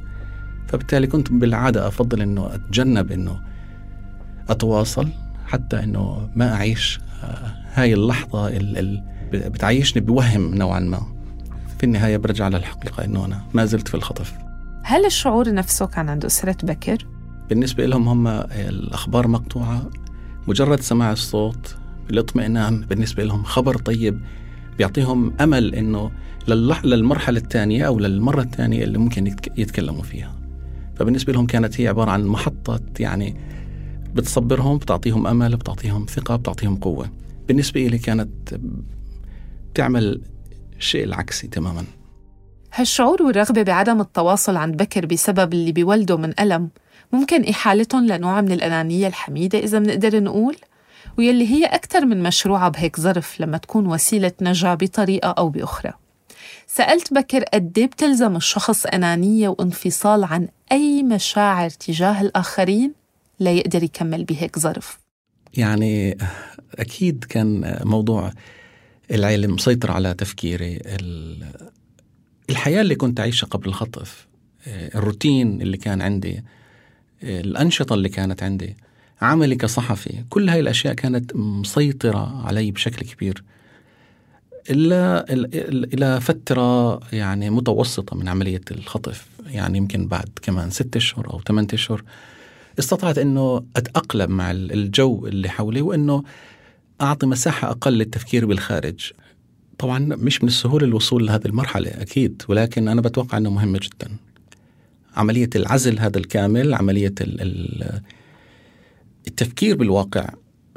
فبالتالي 0.68 1.06
كنت 1.06 1.32
بالعادة 1.32 1.88
أفضل 1.88 2.22
أنه 2.22 2.54
أتجنب 2.54 3.12
أنه 3.12 3.40
أتواصل 4.48 5.08
حتى 5.46 5.82
أنه 5.82 6.28
ما 6.36 6.54
أعيش 6.54 7.00
آه، 7.24 7.54
هاي 7.74 7.94
اللحظة 7.94 8.48
اللي 8.48 9.02
بتعيشني 9.32 10.02
بوهم 10.02 10.54
نوعا 10.54 10.80
ما. 10.80 11.02
في 11.78 11.84
النهاية 11.84 12.16
برجع 12.16 12.48
للحقيقة 12.48 13.04
أنه 13.04 13.24
أنا 13.24 13.40
ما 13.54 13.64
زلت 13.64 13.88
في 13.88 13.94
الخطف. 13.94 14.32
هل 14.82 15.06
الشعور 15.06 15.54
نفسه 15.54 15.86
كان 15.86 16.08
عند 16.08 16.24
أسرة 16.24 16.56
بكر؟ 16.62 17.06
بالنسبة 17.48 17.86
لهم 17.86 18.08
هم 18.08 18.26
الأخبار 18.52 19.28
مقطوعة 19.28 19.90
مجرد 20.48 20.80
سماع 20.80 21.12
الصوت 21.12 21.76
الاطمئنان 22.10 22.80
بالنسبة 22.80 23.24
لهم 23.24 23.42
خبر 23.42 23.78
طيب 23.78 24.20
بيعطيهم 24.78 25.32
أمل 25.40 25.74
أنه 25.74 26.10
للمرحلة 26.84 27.38
الثانية 27.38 27.86
أو 27.86 27.98
للمرة 27.98 28.42
الثانية 28.42 28.84
اللي 28.84 28.98
ممكن 28.98 29.26
يتكلموا 29.56 30.02
فيها. 30.02 30.34
فبالنسبة 30.96 31.32
لهم 31.32 31.46
كانت 31.46 31.80
هي 31.80 31.88
عبارة 31.88 32.10
عن 32.10 32.24
محطة 32.24 32.80
يعني 33.00 33.36
بتصبرهم 34.14 34.78
بتعطيهم 34.78 35.26
أمل 35.26 35.56
بتعطيهم 35.56 36.06
ثقة 36.08 36.36
بتعطيهم 36.36 36.76
قوة. 36.76 37.10
بالنسبة 37.48 37.86
لي 37.86 37.98
كانت 37.98 38.60
تعمل 39.74 40.22
الشيء 40.78 41.04
العكسي 41.04 41.48
تماما. 41.48 41.84
هالشعور 42.74 43.22
والرغبة 43.22 43.62
بعدم 43.62 44.00
التواصل 44.00 44.56
عند 44.56 44.76
بكر 44.76 45.06
بسبب 45.06 45.52
اللي 45.52 45.72
بيولده 45.72 46.16
من 46.16 46.40
ألم 46.40 46.70
ممكن 47.14 47.44
إحالتهم 47.44 48.06
لنوع 48.06 48.40
من 48.40 48.52
الأنانية 48.52 49.06
الحميدة 49.06 49.58
إذا 49.58 49.78
بنقدر 49.78 50.22
نقول؟ 50.22 50.56
ويلي 51.18 51.48
هي 51.48 51.64
أكثر 51.64 52.06
من 52.06 52.22
مشروعة 52.22 52.68
بهيك 52.68 53.00
ظرف 53.00 53.40
لما 53.40 53.58
تكون 53.58 53.86
وسيلة 53.86 54.32
نجاة 54.42 54.74
بطريقة 54.74 55.28
أو 55.28 55.48
بأخرى. 55.48 55.92
سألت 56.66 57.14
بكر 57.14 57.42
قد 57.42 57.78
إيه 57.78 57.86
بتلزم 57.86 58.36
الشخص 58.36 58.86
أنانية 58.86 59.48
وانفصال 59.48 60.24
عن 60.24 60.48
أي 60.72 61.02
مشاعر 61.02 61.70
تجاه 61.70 62.20
الآخرين 62.20 62.92
ليقدر 63.40 63.82
يكمل 63.82 64.24
بهيك 64.24 64.58
ظرف؟ 64.58 64.98
يعني 65.54 66.18
أكيد 66.74 67.24
كان 67.24 67.78
موضوع 67.84 68.32
العيلة 69.10 69.48
مسيطر 69.48 69.90
على 69.90 70.14
تفكيري. 70.14 70.80
الحياة 72.50 72.80
اللي 72.80 72.94
كنت 72.94 73.20
أعيشها 73.20 73.46
قبل 73.46 73.68
الخطف 73.68 74.26
الروتين 74.66 75.62
اللي 75.62 75.76
كان 75.76 76.02
عندي 76.02 76.44
الأنشطة 77.24 77.94
اللي 77.94 78.08
كانت 78.08 78.42
عندي 78.42 78.76
عملي 79.22 79.56
كصحفي 79.56 80.24
كل 80.30 80.48
هاي 80.48 80.60
الأشياء 80.60 80.94
كانت 80.94 81.36
مسيطرة 81.36 82.46
علي 82.46 82.70
بشكل 82.70 83.06
كبير. 83.06 83.44
إلا 84.70 85.32
إلى 85.94 86.20
فترة 86.20 87.00
يعني 87.12 87.50
متوسطة 87.50 88.16
من 88.16 88.28
عملية 88.28 88.60
الخطف 88.70 89.26
يعني 89.46 89.78
يمكن 89.78 90.08
بعد 90.08 90.28
كمان 90.42 90.70
ستة 90.70 90.98
أشهر 90.98 91.30
أو 91.32 91.40
ثمانية 91.40 91.68
أشهر 91.72 92.02
استطعت 92.78 93.18
أنه 93.18 93.64
أتأقلم 93.76 94.30
مع 94.30 94.50
الجو 94.50 95.26
اللي 95.26 95.48
حولي 95.48 95.82
وأنه 95.82 96.22
أعطي 97.00 97.26
مساحة 97.26 97.70
أقل 97.70 97.92
للتفكير 97.92 98.46
بالخارج. 98.46 99.12
طبعا 99.78 99.98
مش 99.98 100.42
من 100.42 100.48
السهولة 100.48 100.86
الوصول 100.86 101.26
لهذه 101.26 101.46
المرحلة 101.46 101.90
أكيد 101.90 102.42
ولكن 102.48 102.88
أنا 102.88 103.00
بتوقع 103.00 103.38
أنه 103.38 103.50
مهمة 103.50 103.80
جدا. 103.82 104.16
عملية 105.16 105.50
العزل 105.56 105.98
هذا 105.98 106.18
الكامل 106.18 106.74
عملية 106.74 107.14
التفكير 109.26 109.76
بالواقع 109.76 110.28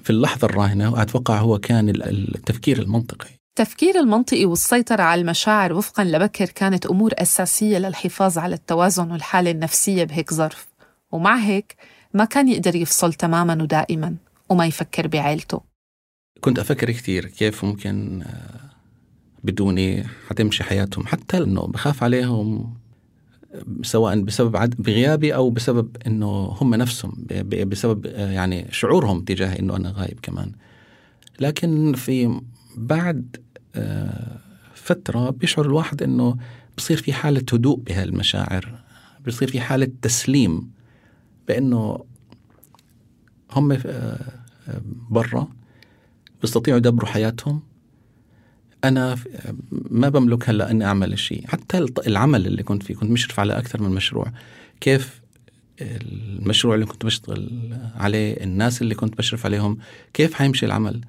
في 0.03 0.10
اللحظة 0.10 0.46
الراهنة 0.46 0.94
وأتوقع 0.94 1.38
هو 1.38 1.60
كان 1.60 1.89
التفكير 1.89 2.82
المنطقي. 2.82 3.29
التفكير 3.50 4.00
المنطقي 4.00 4.46
والسيطرة 4.46 5.01
على 5.01 5.22
المشاعر 5.22 5.74
وفقا 5.74 6.03
لبكر 6.03 6.46
كانت 6.46 6.86
أمور 6.86 7.12
أساسية 7.13 7.77
للحفاظ 7.77 8.38
على 8.38 8.56
التوازن 8.56 9.12
والحالة 9.12 9.51
النفسية 9.51 10.03
بهيك 10.03 10.34
ظرف. 10.34 10.67
ومع 11.12 11.36
هيك 11.36 11.75
ما 12.13 12.25
كان 12.25 12.48
يقدر 12.48 12.75
يفصل 12.75 13.13
تماما 13.13 13.63
ودائما 13.63 14.15
وما 14.50 14.65
يفكر 14.65 15.08
بعائلته. 15.08 15.62
كنت 16.41 16.60
أفكر 16.60 16.91
كثير 16.91 17.25
كيف 17.25 17.65
ممكن 17.65 18.22
آه، 18.22 18.72
بدوني 19.44 20.03
حتمشي 20.29 20.63
حياتهم 20.63 21.08
حتى 21.08 21.38
إنه 21.38 21.62
بخاف 21.62 22.03
عليهم 22.03 22.74
سواء 23.82 24.22
بسبب 24.22 24.58
عد... 24.58 24.75
بغيابي 24.80 25.36
أو 25.36 25.50
بسبب 25.50 25.98
إنه 26.08 26.27
هم 26.27 26.75
نفسهم 26.75 27.25
بسبب 27.46 28.06
يعني 28.06 28.68
شعورهم 28.72 29.22
تجاه 29.22 29.60
إنه 29.60 29.75
أنا 29.75 29.94
غايب 29.98 30.20
كمان. 30.22 30.51
لكن 31.39 31.94
في 31.94 32.42
بعد 32.77 33.36
آه، 33.75 34.38
فترة 34.74 35.30
بيشعر 35.30 35.66
الواحد 35.66 36.04
إنه 36.04 36.38
بصير 36.77 36.98
في 36.98 37.13
حالة 37.13 37.44
هدوء 37.54 37.80
بهالمشاعر 37.80 38.80
بصير 39.27 39.51
في 39.51 39.60
حالة 39.60 39.92
تسليم 40.01 40.72
بإنه 41.48 42.06
هم 43.51 43.72
آه، 43.86 44.20
برا 45.10 45.48
بيستطيعوا 46.42 46.77
يدبروا 46.77 47.10
حياتهم. 47.10 47.62
أنا 48.84 49.17
ما 49.72 50.10
بملك 50.10 50.50
هلا 50.50 50.72
إني 50.72 50.86
أعمل 50.86 51.19
شيء. 51.19 51.48
حتى 51.48 51.86
العمل 52.07 52.48
اللي 52.48 52.63
كنت 52.63 52.84
فيه 52.84 52.96
كنت 52.96 53.12
مشرف 53.12 53.39
على 53.39 53.57
أكثر 53.57 53.81
من 53.81 53.89
مشروع. 53.89 54.31
كيف 54.81 55.22
المشروع 55.81 56.75
اللي 56.75 56.86
كنت 56.86 57.05
بشتغل 57.05 57.74
عليه 57.96 58.43
الناس 58.43 58.81
اللي 58.81 58.96
كنت 58.96 59.17
بشرف 59.17 59.46
عليهم 59.46 59.77
كيف 60.13 60.34
حيمشي 60.34 60.65
العمل؟ 60.65 61.01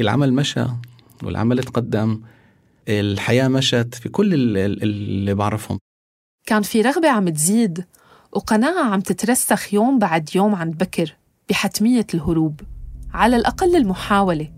العمل 0.00 0.32
مشى 0.32 0.64
والعمل 1.22 1.58
تقدم 1.58 2.20
الحياة 2.88 3.48
مشت 3.48 3.94
في 3.94 4.08
كل 4.08 4.56
اللي 4.56 5.34
بعرفهم. 5.34 5.78
كان 6.46 6.62
في 6.62 6.82
رغبة 6.82 7.10
عم 7.10 7.28
تزيد 7.28 7.84
وقناعة 8.32 8.84
عم 8.84 9.00
تترسخ 9.00 9.74
يوم 9.74 9.98
بعد 9.98 10.30
يوم 10.34 10.54
عند 10.54 10.78
بكر 10.78 11.16
بحتمية 11.48 12.06
الهروب 12.14 12.60
على 13.14 13.36
الأقل 13.36 13.76
المحاولة. 13.76 14.52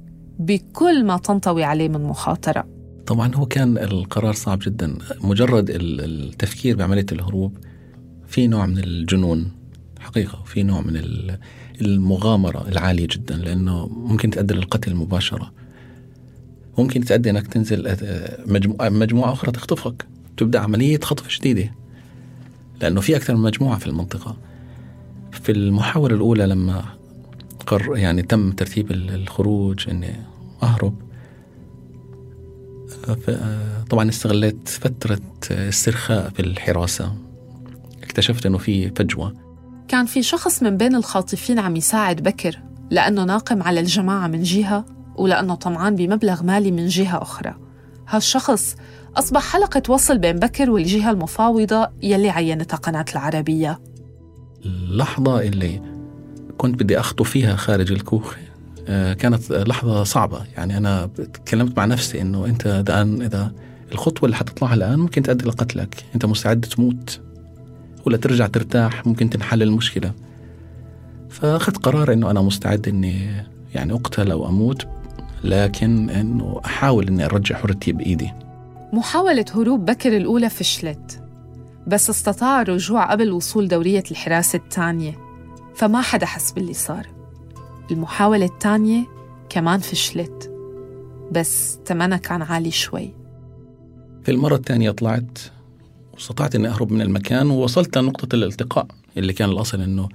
بكل 0.47 1.05
ما 1.05 1.17
تنطوي 1.19 1.65
عليه 1.65 1.89
من 1.89 2.03
مخاطرة. 2.03 2.67
طبعا 3.07 3.35
هو 3.35 3.47
كان 3.47 3.79
القرار 3.79 4.33
صعب 4.33 4.59
جدا. 4.63 4.99
مجرد 5.21 5.71
التفكير 5.71 6.77
بعملية 6.77 7.07
الهروب 7.13 7.57
في 8.27 8.47
نوع 8.47 8.67
من 8.67 8.79
الجنون 8.79 9.51
حقيقة 10.01 10.43
في 10.45 10.63
نوع 10.63 10.81
من 10.81 11.01
المغامرة 11.81 12.69
العالية 12.69 13.09
جدا 13.11 13.37
لأنه 13.37 13.87
ممكن 13.87 14.31
تؤدي 14.31 14.55
للقتل 14.55 14.95
مباشرة. 14.95 15.53
ممكن 16.79 17.05
تؤدي 17.05 17.31
أنك 17.31 17.47
تنزل 17.47 17.87
آه، 17.87 18.45
مجموعة, 18.91 19.33
أخرى 19.33 19.53
تخطفك. 19.53 20.07
تبدأ 20.37 20.59
عملية 20.59 21.01
خطف 21.01 21.29
شديدة 21.29 21.73
لأنه 22.81 23.01
في 23.01 23.17
أكثر 23.17 23.37
من 23.37 23.43
مجموعة 23.43 23.79
في 23.79 23.87
المنطقة. 23.87 24.37
في 25.33 25.53
المحاولة 25.53 26.15
الأولى 26.15 26.47
لما 26.47 26.85
قر 27.67 27.97
يعني 27.97 28.23
تم 28.23 28.53
ترتيب 28.53 28.91
الخروج 28.91 29.89
إني 29.91 30.32
أهرب. 30.63 30.95
طبعا 33.91 34.09
استغليت 34.09 34.69
فترة 34.69 35.21
استرخاء 35.51 36.31
في 36.31 36.41
الحراسة. 36.41 37.15
اكتشفت 38.03 38.47
إنه 38.47 38.59
في 38.59 38.91
فجوة. 38.91 39.35
كان 39.89 40.07
في 40.07 40.23
شخص 40.23 40.63
من 40.63 40.77
بين 40.77 40.95
الخاطفين 40.95 41.59
عم 41.59 41.77
يساعد 41.77 42.23
بكر 42.23 42.59
لأنه 42.91 43.25
ناقم 43.25 43.63
على 43.63 43.81
الجماعة 43.81 44.27
من 44.27 44.43
جهة 44.43 44.85
ولأنه 45.17 45.55
طمعان 45.55 45.97
بمبلغ 45.97 46.43
مالي 46.43 46.71
من 46.71 46.87
جهة 46.87 47.23
أخرى. 47.23 47.55
هالشخص 48.09 48.77
أصبح 49.17 49.53
حلقة 49.53 49.83
وصل 49.89 50.19
بين 50.19 50.37
بكر 50.37 50.71
والجهة 50.71 51.11
المفاوضة 51.11 51.89
يلي 52.03 52.31
عينتها 52.31 52.77
قناة 52.77 53.05
العربية. 53.13 53.81
اللحظة 54.65 55.41
اللي 55.41 55.83
كنت 56.59 56.83
بدي 56.83 57.01
أخطو 57.01 57.25
فيها 57.25 57.57
خارج 57.57 57.93
الكوخ. 57.93 58.35
آه، 58.35 58.52
كانت 58.87 59.53
لحظة 59.53 60.05
صعبة. 60.05 60.41
يعني 60.57 60.77
أنا 60.77 61.07
تكلمت 61.07 61.79
مع 61.79 61.85
نفسي 61.85 62.21
إنه 62.21 62.47
أنت 62.47 62.67
الآن 62.67 63.23
إذا 63.23 63.53
الخطوة 63.93 64.25
اللي 64.25 64.37
حتطلعها 64.37 64.75
الآن 64.75 64.99
ممكن 64.99 65.23
تؤدي 65.23 65.45
لقتلك 65.45 66.05
أنت 66.15 66.27
مستعد 66.27 66.61
تموت 66.61 67.21
ولا 68.07 68.17
ترجع 68.17 68.47
ترتاح 68.47 69.07
ممكن 69.07 69.31
تنحل 69.31 69.63
المشكلة. 69.63 70.13
فأخذت 71.31 71.77
قرار 71.77 72.13
إنه 72.13 72.31
أنا 72.31 72.41
مستعد 72.41 72.89
إني 72.89 73.45
يعني 73.75 73.93
أقتل 73.93 74.31
أو 74.31 74.49
أموت 74.49 74.87
لكن 75.45 76.11
إنه 76.11 76.61
أحاول 76.65 77.09
إني 77.09 77.25
أرجع 77.25 77.57
حريتي 77.57 77.93
بإيدي. 77.93 78.33
محاولة 78.93 79.45
هروب 79.55 79.85
بكر 79.85 80.17
الأولى 80.17 80.51
فشلت 80.51 81.23
بس 81.87 82.11
استطاع 82.11 82.63
الرجوع 82.63 83.11
قبل 83.11 83.33
وصول 83.33 83.69
دورية 83.69 84.05
الحراسة 84.11 84.57
الثانية 84.57 85.19
فما 85.75 86.01
حدا 86.01 86.27
حس 86.27 86.53
باللي 86.53 86.75
صار. 86.75 87.07
المحاولة 87.93 88.45
الثانية 88.45 89.07
كمان 89.49 89.81
فشلت 89.81 90.53
بس 91.33 91.79
ثمنها 91.87 92.19
كان 92.19 92.43
عالي 92.43 92.71
شوي. 92.71 93.15
في 94.25 94.31
المرة 94.31 94.55
الثانية 94.55 94.91
طلعت 94.91 95.39
واستطعت 96.15 96.55
إني 96.55 96.69
أهرب 96.69 96.93
من 96.93 97.01
المكان 97.01 97.51
ووصلت 97.51 97.99
لنقطة 97.99 98.37
الالتقاء 98.37 98.87
اللي 99.17 99.33
كان 99.33 99.51
الأصل 99.51 99.81
إنه 99.81 100.09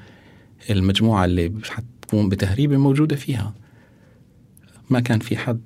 المجموعة 0.70 1.26
اللي 1.26 1.54
حتقوم 1.70 2.30
بتهريبي 2.30 2.78
موجودة 2.78 3.16
فيها. 3.16 3.54
ما 4.90 5.00
كان 5.00 5.20
في 5.20 5.38
حد 5.38 5.62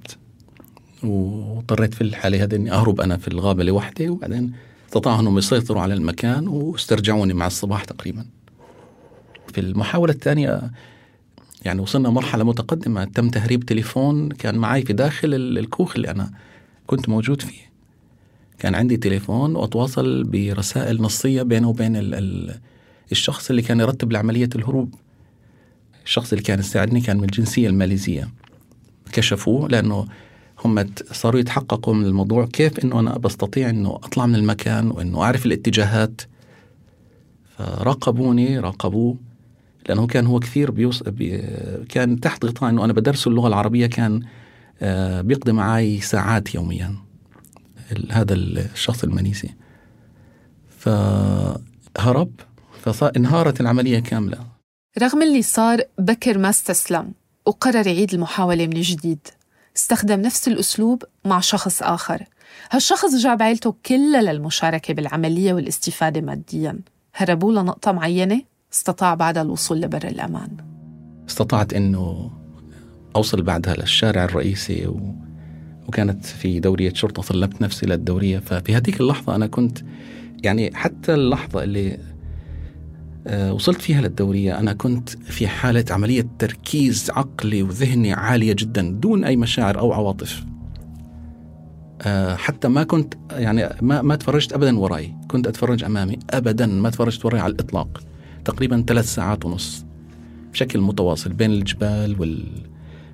واضطريت 1.03 1.93
في 1.93 2.01
الحالة 2.01 2.43
هذه 2.43 2.55
إني 2.55 2.71
أهرب 2.71 3.01
أنا 3.01 3.17
في 3.17 3.27
الغابة 3.27 3.63
لوحدي 3.63 4.09
وبعدين 4.09 4.53
استطاعوا 4.87 5.19
انهم 5.19 5.37
يسيطروا 5.37 5.81
على 5.81 5.93
المكان 5.93 6.47
واسترجعوني 6.47 7.33
مع 7.33 7.47
الصباح 7.47 7.83
تقريبا. 7.83 8.25
في 9.53 9.61
المحاولة 9.61 10.13
الثانية 10.13 10.71
يعني 11.65 11.81
وصلنا 11.81 12.09
مرحلة 12.09 12.43
متقدمة. 12.43 13.03
تم 13.03 13.29
تهريب 13.29 13.65
تليفون 13.65 14.29
كان 14.29 14.57
معي 14.57 14.81
في 14.81 14.93
داخل 14.93 15.33
الكوخ 15.33 15.95
اللي 15.95 16.11
أنا 16.11 16.31
كنت 16.87 17.09
موجود 17.09 17.41
فيه. 17.41 17.71
كان 18.59 18.75
عندي 18.75 18.97
تليفون 18.97 19.55
وأتواصل 19.55 20.23
برسائل 20.23 21.01
نصية 21.01 21.41
بينه 21.41 21.69
وبين 21.69 21.95
ال 21.95 22.13
ال 22.13 22.59
الشخص 23.11 23.49
اللي 23.49 23.61
كان 23.61 23.79
يرتب 23.79 24.11
لعملية 24.11 24.49
الهروب. 24.55 24.95
الشخص 26.05 26.31
اللي 26.33 26.43
كان 26.43 26.59
يساعدني 26.59 27.01
كان 27.01 27.17
من 27.17 27.23
الجنسية 27.23 27.67
الماليزية. 27.67 28.29
كشفوه 29.11 29.67
لأنه 29.67 30.07
هم 30.65 30.85
صاروا 31.11 31.39
يتحققوا 31.39 31.93
من 31.93 32.05
الموضوع 32.05 32.45
كيف 32.45 32.79
إنه 32.79 32.99
أنا 32.99 33.17
بستطيع 33.17 33.69
إنه 33.69 33.95
أطلع 33.95 34.25
من 34.25 34.35
المكان 34.35 34.91
وإنه 34.91 35.23
أعرف 35.23 35.45
الاتجاهات. 35.45 36.21
فراقبوني 37.57 38.59
راقبوه 38.59 39.17
لأنه 39.89 40.07
كان 40.07 40.25
هو 40.25 40.39
كثير 40.39 40.71
بيوص... 40.71 41.03
بي... 41.03 41.37
كان 41.89 42.19
تحت 42.19 42.45
غطاء 42.45 42.69
إنه 42.69 42.85
أنا 42.85 42.93
بدرسه 42.93 43.29
اللغة 43.29 43.47
العربية 43.47 43.87
كان 43.87 44.21
آه، 44.81 45.21
بيقضي 45.21 45.51
معي 45.51 46.01
ساعات 46.01 46.55
يوميا 46.55 46.95
هذا 48.11 48.33
الشخص 48.33 49.03
الماليزي 49.03 49.49
فهرب 50.77 52.31
فانهارت 52.81 53.61
العملية 53.61 53.99
كاملة. 53.99 54.37
رغم 55.01 55.21
اللي 55.21 55.41
صار 55.41 55.81
بكر 55.97 56.37
ما 56.37 56.49
استسلم 56.49 57.11
وقرر 57.45 57.87
يعيد 57.87 58.13
المحاولة 58.13 58.67
من 58.67 58.81
جديد. 58.81 59.27
استخدم 59.75 60.21
نفس 60.21 60.47
الأسلوب 60.47 61.03
مع 61.25 61.39
شخص 61.39 61.83
آخر. 61.83 62.23
هالشخص 62.71 63.15
جاب 63.15 63.41
عيلته 63.41 63.75
كلها 63.85 64.21
للمشاركة 64.21 64.93
بالعملية 64.93 65.53
والاستفادة 65.53 66.21
ماديا. 66.21 66.79
هربوا 67.15 67.51
لنقطة 67.51 67.91
معينة؟ 67.91 68.41
استطاع 68.73 69.13
بعدها 69.13 69.43
الوصول 69.43 69.81
لبر 69.81 70.07
الأمان. 70.07 70.57
استطعت 71.29 71.73
أنه 71.73 72.31
أوصل 73.15 73.41
بعدها 73.41 73.75
للشارع 73.75 74.23
الرئيسي 74.23 74.87
و... 74.87 75.15
وكانت 75.87 76.25
في 76.25 76.59
دورية 76.59 76.93
شرطة 76.93 77.21
سلمت 77.21 77.61
نفسي 77.61 77.85
للدورية. 77.85 78.39
ففي 78.39 78.75
هذيك 78.75 79.01
اللحظة 79.01 79.35
أنا 79.35 79.47
كنت 79.47 79.79
يعني 80.43 80.75
حتى 80.75 81.13
اللحظة 81.13 81.63
اللي 81.63 81.97
آه، 83.27 83.53
وصلت 83.53 83.81
فيها 83.81 84.01
للدورية 84.01 84.59
أنا 84.59 84.73
كنت 84.73 85.09
في 85.09 85.47
حالة 85.47 85.85
عملية 85.91 86.27
تركيز 86.39 87.11
عقلي 87.11 87.63
وذهني 87.63 88.13
عالية 88.13 88.53
جدا 88.53 88.91
دون 88.91 89.23
أي 89.23 89.35
مشاعر 89.35 89.79
أو 89.79 89.93
عواطف. 89.93 90.45
آه، 92.01 92.35
حتى 92.35 92.67
ما 92.67 92.83
كنت 92.83 93.13
يعني 93.31 93.69
ما 93.81 94.01
ما 94.01 94.15
تفرجت 94.15 94.53
ابدا 94.53 94.79
وراي. 94.79 95.15
كنت 95.27 95.47
أتفرج 95.47 95.83
أمامي. 95.83 96.19
ابدا 96.29 96.65
ما 96.65 96.89
تفرجت 96.89 97.25
وراي 97.25 97.39
على 97.39 97.53
الإطلاق. 97.53 98.10
تقريبا 98.45 98.83
ثلاث 98.87 99.05
ساعات 99.05 99.45
ونص 99.45 99.85
بشكل 100.51 100.81
متواصل 100.81 101.33
بين 101.33 101.51
الجبال 101.51 102.19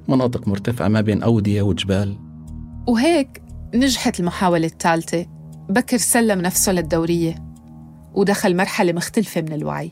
والمناطق 0.07 0.47
مرتفعة 0.47 0.87
ما 0.87 1.01
بين 1.01 1.23
أودية 1.23 1.61
وجبال. 1.61 2.17
وهيك 2.87 3.41
نجحت 3.75 4.19
المحاولة 4.19 4.65
الثالثة. 4.65 5.25
بكر 5.69 5.97
سلم 5.97 6.41
نفسه 6.41 6.71
للدورية 6.71 7.43
ودخل 8.13 8.55
مرحلة 8.55 8.93
مختلفة 8.93 9.41
من 9.41 9.53
الوعي. 9.53 9.91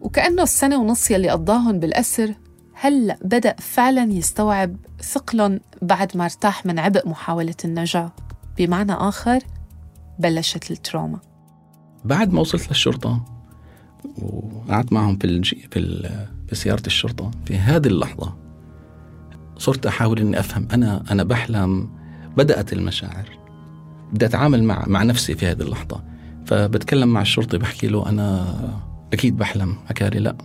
وكأنه 0.00 0.42
السنة 0.42 0.80
ونص 0.80 1.10
يلي 1.10 1.30
قضاهم 1.30 1.78
بالأسر 1.78 2.34
هلأ 2.74 3.18
بدأ 3.24 3.54
فعلا 3.58 4.12
يستوعب 4.12 4.76
ثقلهم 5.02 5.60
بعد 5.82 6.16
ما 6.16 6.24
ارتاح 6.24 6.66
من 6.66 6.78
عبء 6.78 7.08
محاولة 7.08 7.54
النجاة. 7.64 8.12
بمعنى 8.58 8.92
آخر 8.92 9.38
بلشت 10.18 10.70
ال 10.70 10.76
trauma. 10.76 11.18
بعد 12.04 12.32
ما 12.32 12.40
وصلت 12.40 12.68
للشرطة 12.68 13.39
وقعدت 14.18 14.92
معهم 14.92 15.16
في 15.16 15.24
ال 15.24 15.39
GV 15.39 15.68
في 15.70 16.54
سيارة 16.54 16.82
الشرطة. 16.86 17.30
في 17.46 17.56
هذه 17.56 17.86
اللحظة 17.86 18.36
صرت 19.58 19.86
أحاول 19.86 20.18
إني 20.18 20.40
أفهم. 20.40 20.68
أنا 20.72 21.04
أنا 21.10 21.22
بحلم 21.22 21.88
بدأت 22.36 22.72
المشاعر. 22.72 23.28
بدي 24.12 24.26
أتعامل 24.26 24.64
مع 24.64 24.84
مع 24.86 25.02
نفسي 25.02 25.34
في 25.34 25.46
هذه 25.46 25.60
اللحظة. 25.62 26.02
فبتكلم 26.46 27.08
مع 27.08 27.20
الشرطي 27.22 27.58
بحكي 27.58 27.86
له 27.86 28.08
أنا 28.08 28.54
أكيد 29.12 29.36
بحلم. 29.36 29.76
حكى 29.88 30.10
لي 30.10 30.18
لا. 30.18 30.36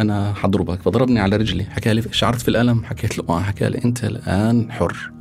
أنا 0.00 0.34
حضربك. 0.34 0.82
فضربني 0.82 1.20
على 1.20 1.36
رجلي. 1.36 1.64
حكى 1.64 1.94
لي 1.94 2.02
شعرت 2.10 2.40
في 2.40 2.48
الألم. 2.48 2.84
حكيت 2.84 3.18
له 3.18 3.24
آه 3.28 3.40
حكى 3.40 3.68
لي 3.68 3.84
أنت 3.84 4.04
الآن 4.04 4.72
حر. 4.72 5.12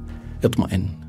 اطمئن. 0.43 1.02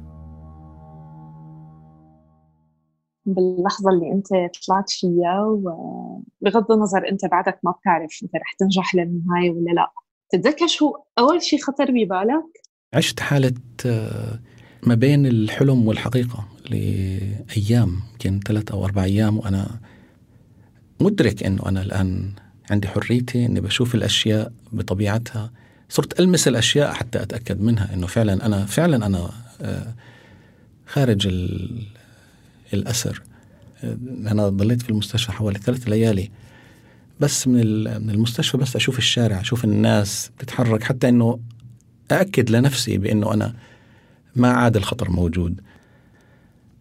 باللحظة 3.27 3.91
اللي 3.91 4.13
أنت 4.13 4.29
طلعت 4.67 4.91
فيها 4.91 5.45
وبغض 5.45 6.73
النظر 6.73 7.09
أنت 7.11 7.25
بعدك 7.25 7.59
ما 7.63 7.71
بتعرف 7.71 8.21
أنت 8.23 8.37
رح 8.37 8.53
تنجح 8.59 8.95
للنهاية 8.95 9.51
ولا 9.51 9.71
لا 9.71 9.91
تتذكر 10.31 10.67
شو 10.67 10.93
أول 11.19 11.43
شيء 11.43 11.61
خطر 11.61 11.91
ببالك؟ 11.91 12.45
عشت 12.95 13.21
حالة 13.21 13.55
آه، 13.87 14.39
ما 14.83 14.95
بين 14.95 15.27
الحلم 15.27 15.89
والحقيقة 15.89 16.49
لأيام 16.71 18.01
يمكن 18.13 18.41
ثلاث 18.47 18.71
أو 18.71 18.85
أربع 18.85 19.05
أيام 19.05 19.39
وأنا 19.39 19.81
مدرك 21.01 21.43
أنه 21.43 21.69
أنا 21.69 21.83
الآن 21.83 22.33
عندي 22.71 22.89
حريتي 22.89 23.47
أني 23.47 23.61
بشوف 23.61 23.95
الأشياء 23.95 24.53
بطبيعتها 24.73 25.51
صرت 25.89 26.21
ألمس 26.21 26.49
الأشياء 26.49 26.93
حتى 26.93 27.23
أتأكد 27.23 27.61
منها 27.61 27.95
أنه 27.95 28.07
فعلا 28.07 28.47
أنا 28.47 28.67
فعلا 28.67 29.07
أنا 29.07 29.31
آه، 29.61 29.95
خارج 30.87 31.29
الأسر 32.75 33.23
آه، 33.85 33.97
أنا 34.27 34.49
ضليت 34.49 34.83
في 34.83 34.91
المستشفى 34.91 35.33
حوالي 35.33 35.59
ثلاث 35.59 35.89
ليالي. 35.89 36.31
بس 37.21 37.49
من 37.49 37.85
من 38.03 38.11
المستشفى 38.11 38.57
بس 38.57 38.77
أشوف 38.77 38.99
الشارع 38.99 39.41
أشوف 39.41 39.65
الناس 39.65 40.31
بتتحرك 40.39 40.83
حتى 40.83 41.09
أنه 41.09 41.41
أأكد 42.13 42.51
لنفسي 42.51 42.99
بأنه 42.99 43.35
أنا 43.35 43.55
ما 44.37 44.49
عاد 44.53 44.77
الخطر 44.77 45.11
موجود. 45.11 45.61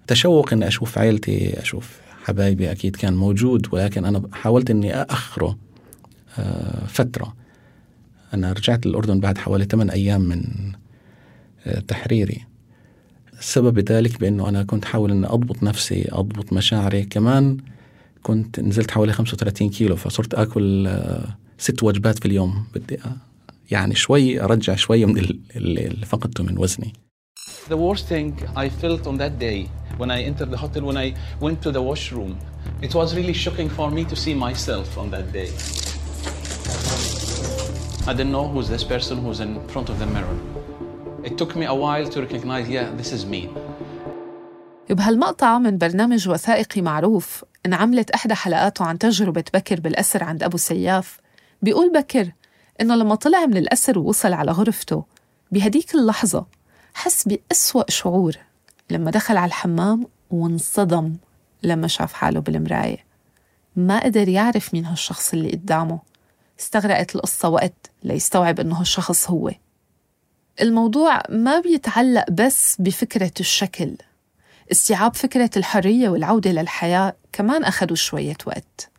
تشوق 0.07 0.53
أني 0.53 0.67
أشوف 0.67 0.97
عائلتي 0.97 1.61
أشوف 1.61 1.99
حبايبي 2.23 2.71
أكيد 2.71 2.95
كان 2.95 3.13
موجود 3.13 3.67
ولكن 3.73 4.05
أنا 4.05 4.23
حاولت 4.33 4.69
أني 4.69 5.01
أأخره 5.01 5.57
آه، 6.39 6.85
فترة. 6.85 7.35
أنا 8.33 8.51
رجعت 8.53 8.85
للأردن 8.85 9.19
بعد 9.19 9.37
حوالي 9.37 9.65
8 9.65 9.91
أيام 9.93 10.21
من 10.21 10.43
آه، 11.65 11.79
تحريري. 11.79 12.45
السبب 13.39 13.79
ذلك 13.79 14.19
بأنه 14.19 14.49
أنا 14.49 14.63
كنت 14.63 14.85
حاول 14.85 15.11
أن 15.11 15.25
أضبط 15.25 15.63
نفسي 15.63 16.07
أضبط 16.11 16.53
مشاعري 16.53 17.03
كمان 17.03 17.57
كنت 18.23 18.59
نزلت 18.59 18.91
حوالي 18.91 19.13
35 19.13 19.69
كيلو 19.69 19.95
فصرت 19.95 20.33
أكل 20.33 20.87
آه، 20.87 21.37
ست 21.57 21.83
وجبات 21.83 22.19
في 22.19 22.25
اليوم 22.25 22.65
بدي 22.75 22.99
يعني 23.71 23.95
شوي 23.95 24.41
أرجع 24.41 24.75
شوي 24.75 25.05
من 25.05 25.17
اللي 25.55 26.05
فقدته 26.05 26.43
من 26.43 26.57
وزني 26.57 26.93
The 27.69 27.77
worst 27.77 28.05
thing 28.09 28.33
I 28.55 28.67
felt 28.81 29.07
on 29.07 29.17
that 29.23 29.39
day 29.39 29.69
when 29.97 30.11
I 30.11 30.23
entered 30.23 30.51
the 30.51 30.57
hotel, 30.57 30.83
when 30.83 30.97
I 30.97 31.15
went 31.39 31.61
to 31.61 31.71
the 31.71 31.81
washroom, 31.81 32.37
it 32.81 32.93
was 32.93 33.15
really 33.15 33.31
shocking 33.33 33.69
for 33.69 33.89
me 33.89 34.03
to 34.11 34.15
see 34.15 34.33
myself 34.33 34.97
on 34.97 35.07
that 35.11 35.31
day. 35.31 35.49
I 38.05 38.13
didn't 38.13 38.33
know 38.33 38.47
who's 38.47 38.67
this 38.67 38.83
person 38.83 39.15
who's 39.23 39.39
in 39.39 39.51
front 39.69 39.87
of 39.89 39.97
the 39.99 40.05
mirror. 40.05 40.37
It 41.23 41.37
took 41.37 41.55
me 41.55 41.65
a 41.65 41.75
while 41.83 42.07
to 42.13 42.19
recognize, 42.25 42.67
yeah, 42.69 42.87
this 43.01 43.11
is 43.13 43.25
me. 43.25 43.47
بهالمقطع 44.89 45.59
من 45.59 45.77
برنامج 45.77 46.29
وثائقي 46.29 46.81
معروف 46.81 47.45
انعملت 47.65 48.11
إحدى 48.11 48.35
حلقاته 48.35 48.85
عن 48.85 48.99
تجربة 48.99 49.43
بكر 49.53 49.79
بالأسر 49.79 50.23
عند 50.23 50.43
أبو 50.43 50.57
سياف. 50.57 51.19
بيقول 51.61 51.91
بكر 51.93 52.31
إنه 52.81 52.95
لما 52.95 53.15
طلع 53.15 53.45
من 53.45 53.57
الأسر 53.57 53.99
ووصل 53.99 54.33
على 54.33 54.51
غرفته 54.51 55.03
بهديك 55.51 55.95
اللحظة 55.95 56.45
حس 56.93 57.27
بأسوأ 57.27 57.91
شعور. 57.91 58.33
لما 58.89 59.11
دخل 59.11 59.37
على 59.37 59.47
الحمام 59.47 60.07
وانصدم 60.31 61.15
لما 61.63 61.87
شاف 61.87 62.13
حاله 62.13 62.39
بالمراية. 62.39 63.05
ما 63.75 64.03
قدر 64.03 64.29
يعرف 64.29 64.73
مين 64.73 64.85
هالشخص 64.85 65.33
اللي 65.33 65.51
قدامه. 65.51 65.99
استغرقت 66.59 67.15
القصة 67.15 67.49
وقت 67.49 67.91
ليستوعب 68.03 68.59
إنه 68.59 68.79
هالشخص 68.79 69.29
هو. 69.29 69.51
الموضوع 70.61 71.21
ما 71.29 71.59
بيتعلق 71.59 72.31
بس 72.31 72.75
بفكرة 72.79 73.31
الشكل. 73.39 73.95
استيعاب 74.71 75.15
فكرة 75.15 75.49
الحرية 75.57 76.09
والعودة 76.09 76.51
للحياة 76.51 77.15
كمان 77.31 77.63
أخذوا 77.63 77.95
شوية 77.95 78.37
وقت. 78.45 78.89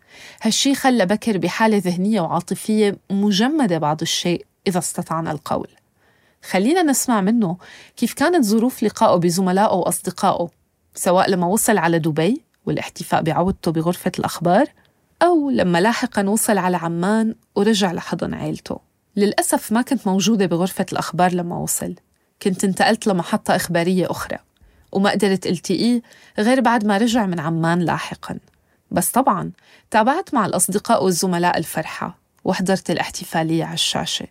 هالشي 0.42 0.74
خلى 0.74 1.06
بكر 1.06 1.38
بحالة 1.38 1.76
ذهنية 1.84 2.20
وعاطفية 2.20 2.96
مجمدة 3.10 3.78
بعض 3.78 4.02
الشيء 4.02 4.46
إذا 4.66 4.78
استطعنا 4.78 5.32
القول. 5.32 5.68
خلينا 6.50 6.82
نسمع 6.82 7.20
منه 7.20 7.56
كيف 7.96 8.14
كانت 8.14 8.44
ظروف 8.44 8.82
لقائه 8.82 9.16
بزملائه 9.16 9.74
وأصدقائه 9.74 10.48
سواء 10.94 11.30
لما 11.30 11.46
وصل 11.46 11.78
على 11.78 11.98
دبي 11.98 12.42
والاحتفاء 12.66 13.22
بعودته 13.22 13.72
بغرفة 13.72 14.12
الأخبار 14.18 14.66
أو 15.22 15.50
لما 15.50 15.80
لاحقا 15.80 16.28
وصل 16.28 16.58
على 16.58 16.76
عمان 16.76 17.34
ورجع 17.54 17.92
لحضن 17.92 18.34
عيلته. 18.34 18.93
للأسف 19.16 19.72
ما 19.72 19.82
كنت 19.82 20.06
موجودة 20.06 20.46
بغرفة 20.46 20.86
الأخبار 20.92 21.32
لما 21.32 21.56
وصل. 21.56 21.94
كنت 22.42 22.64
انتقلت 22.64 23.06
لمحطة 23.06 23.56
إخبارية 23.56 24.10
أخرى 24.10 24.38
وما 24.92 25.10
قدرت 25.10 25.46
التقيه 25.46 26.02
غير 26.38 26.60
بعد 26.60 26.84
ما 26.84 26.98
رجع 26.98 27.26
من 27.26 27.40
عمان 27.40 27.78
لاحقا. 27.78 28.38
بس 28.90 29.10
طبعا 29.10 29.50
تابعت 29.90 30.34
مع 30.34 30.46
الأصدقاء 30.46 31.04
والزملاء 31.04 31.58
الفرحة 31.58 32.18
وحضرت 32.44 32.90
الاحتفالية 32.90 33.64
على 33.64 33.74
الشاشة. 33.74 34.26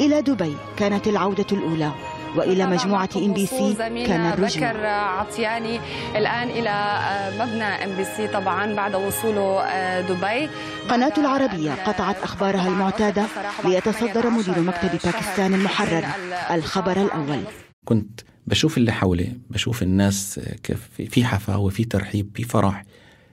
إلى 0.00 0.22
دبي 0.22 0.56
كانت 0.76 1.06
العودة 1.06 1.46
الأولى. 1.52 1.92
وإلى 2.36 2.66
مجموعة 2.66 3.08
MBC 3.16 3.74
كان 3.78 4.20
الرجوع 4.32 4.72
بكر 4.72 4.86
عطياني 4.86 5.80
الآن 6.16 6.48
إلى 6.48 6.70
آه، 6.70 7.44
مبنى 7.44 7.64
MBC 7.64 8.28
طبعا 8.28 8.74
بعد 8.74 8.94
وصوله 8.94 9.60
آه، 9.60 10.00
دبي. 10.00 10.48
قناة 10.88 11.12
العربية 11.18 11.72
قطعت 11.72 12.16
أخبارها 12.22 12.68
المعتادة 12.68 13.26
ليتصدر 13.64 14.30
مدير 14.30 14.60
مكتب 14.60 14.90
باكستان 14.90 15.54
المحرر. 15.54 16.04
الخبر 16.50 17.02
الأول. 17.02 17.42
كنت 17.84 18.20
بشوف 18.46 18.78
اللي 18.78 18.92
حولي 18.92 19.32
بشوف 19.50 19.82
الناس 19.82 20.40
كيف 20.62 20.88
في 21.10 21.24
حفاوه 21.24 21.70
في 21.70 21.84
ترحيب 21.84 22.30
في 22.34 22.44
فرح. 22.44 22.84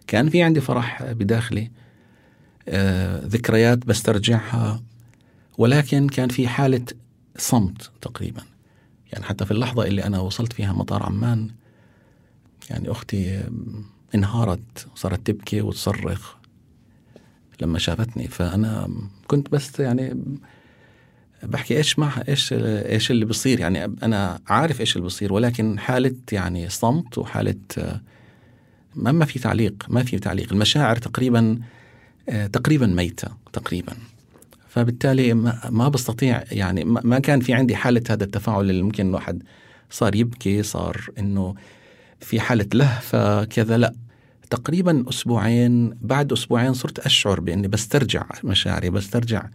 كان 0.08 0.30
في 0.30 0.44
عندي 0.44 0.62
فرح 0.62 1.04
بداخلي 1.04 1.72
آه، 2.70 3.22
ذكريات 3.26 3.78
بسترجعها 3.78 4.82
ولكن 5.58 6.08
كان 6.08 6.30
في 6.30 6.48
حالة 6.48 6.86
صمت 7.38 7.92
تقريبا. 8.02 8.42
يعني 9.14 9.26
حتى 9.26 9.46
في 9.46 9.52
اللحظة 9.52 9.86
اللي 9.86 10.04
أنا 10.04 10.20
وصلت 10.20 10.54
فيها 10.54 10.74
مطار 10.74 11.04
عمان 11.04 11.50
يعني 12.70 12.92
أختي 12.92 13.44
انهارت 14.16 14.88
وصارت 14.96 15.28
تبكي 15.28 15.62
وتصرخ 15.62 16.36
لما 17.62 17.80
شافتني. 17.80 18.28
فأنا 18.28 18.90
كنت 19.28 19.50
بس 19.52 19.80
يعني 19.80 20.24
بحكي 21.44 21.78
إيش 21.78 22.00
مع 22.00 22.24
إيش 22.30 22.54
إيش 22.54 23.12
اللي 23.12 23.26
بصير. 23.26 23.60
يعني 23.60 23.84
أنا 23.84 24.40
عارف 24.48 24.82
إيش 24.82 24.96
اللي 24.96 25.06
بصير 25.06 25.34
ولكن 25.34 25.80
حالة 25.80 26.16
يعني 26.32 26.70
صمت 26.70 27.18
وحالة 27.18 27.56
ما 28.96 29.12
ما 29.12 29.26
في 29.26 29.40
تعليق 29.40 29.86
ما 29.90 30.04
في 30.04 30.20
تعليق. 30.20 30.54
المشاعر 30.54 30.96
تقريبا 30.96 31.60
تقريبا 32.28 32.88
ميتة 32.88 33.28
تقريبا. 33.54 33.94
فبالتالي 34.70 35.34
ما 35.70 35.90
بستطيع 35.90 36.44
يعني 36.52 36.84
ما 36.86 37.20
كان 37.20 37.40
في 37.40 37.54
عندي 37.54 37.76
حالة 37.76 38.04
هذا 38.10 38.24
التفاعل 38.24 38.70
اللي 38.70 38.82
ممكن 38.82 39.10
الواحد 39.10 39.44
صار 39.90 40.16
يبكي 40.16 40.64
صار 40.64 41.10
إنه 41.20 41.56
في 42.20 42.40
حالة 42.40 42.68
لهفه 42.74 43.44
كذا 43.44 43.78
لا. 43.78 43.94
تقريبا 44.50 45.06
أسبوعين 45.10 45.98
بعد 46.02 46.32
أسبوعين 46.32 46.74
صرت 46.74 47.00
أشعر 47.00 47.40
بإني 47.40 47.68
بسترجع 47.68 48.26
مشاعري 48.44 48.90
بسترجع 48.90 49.46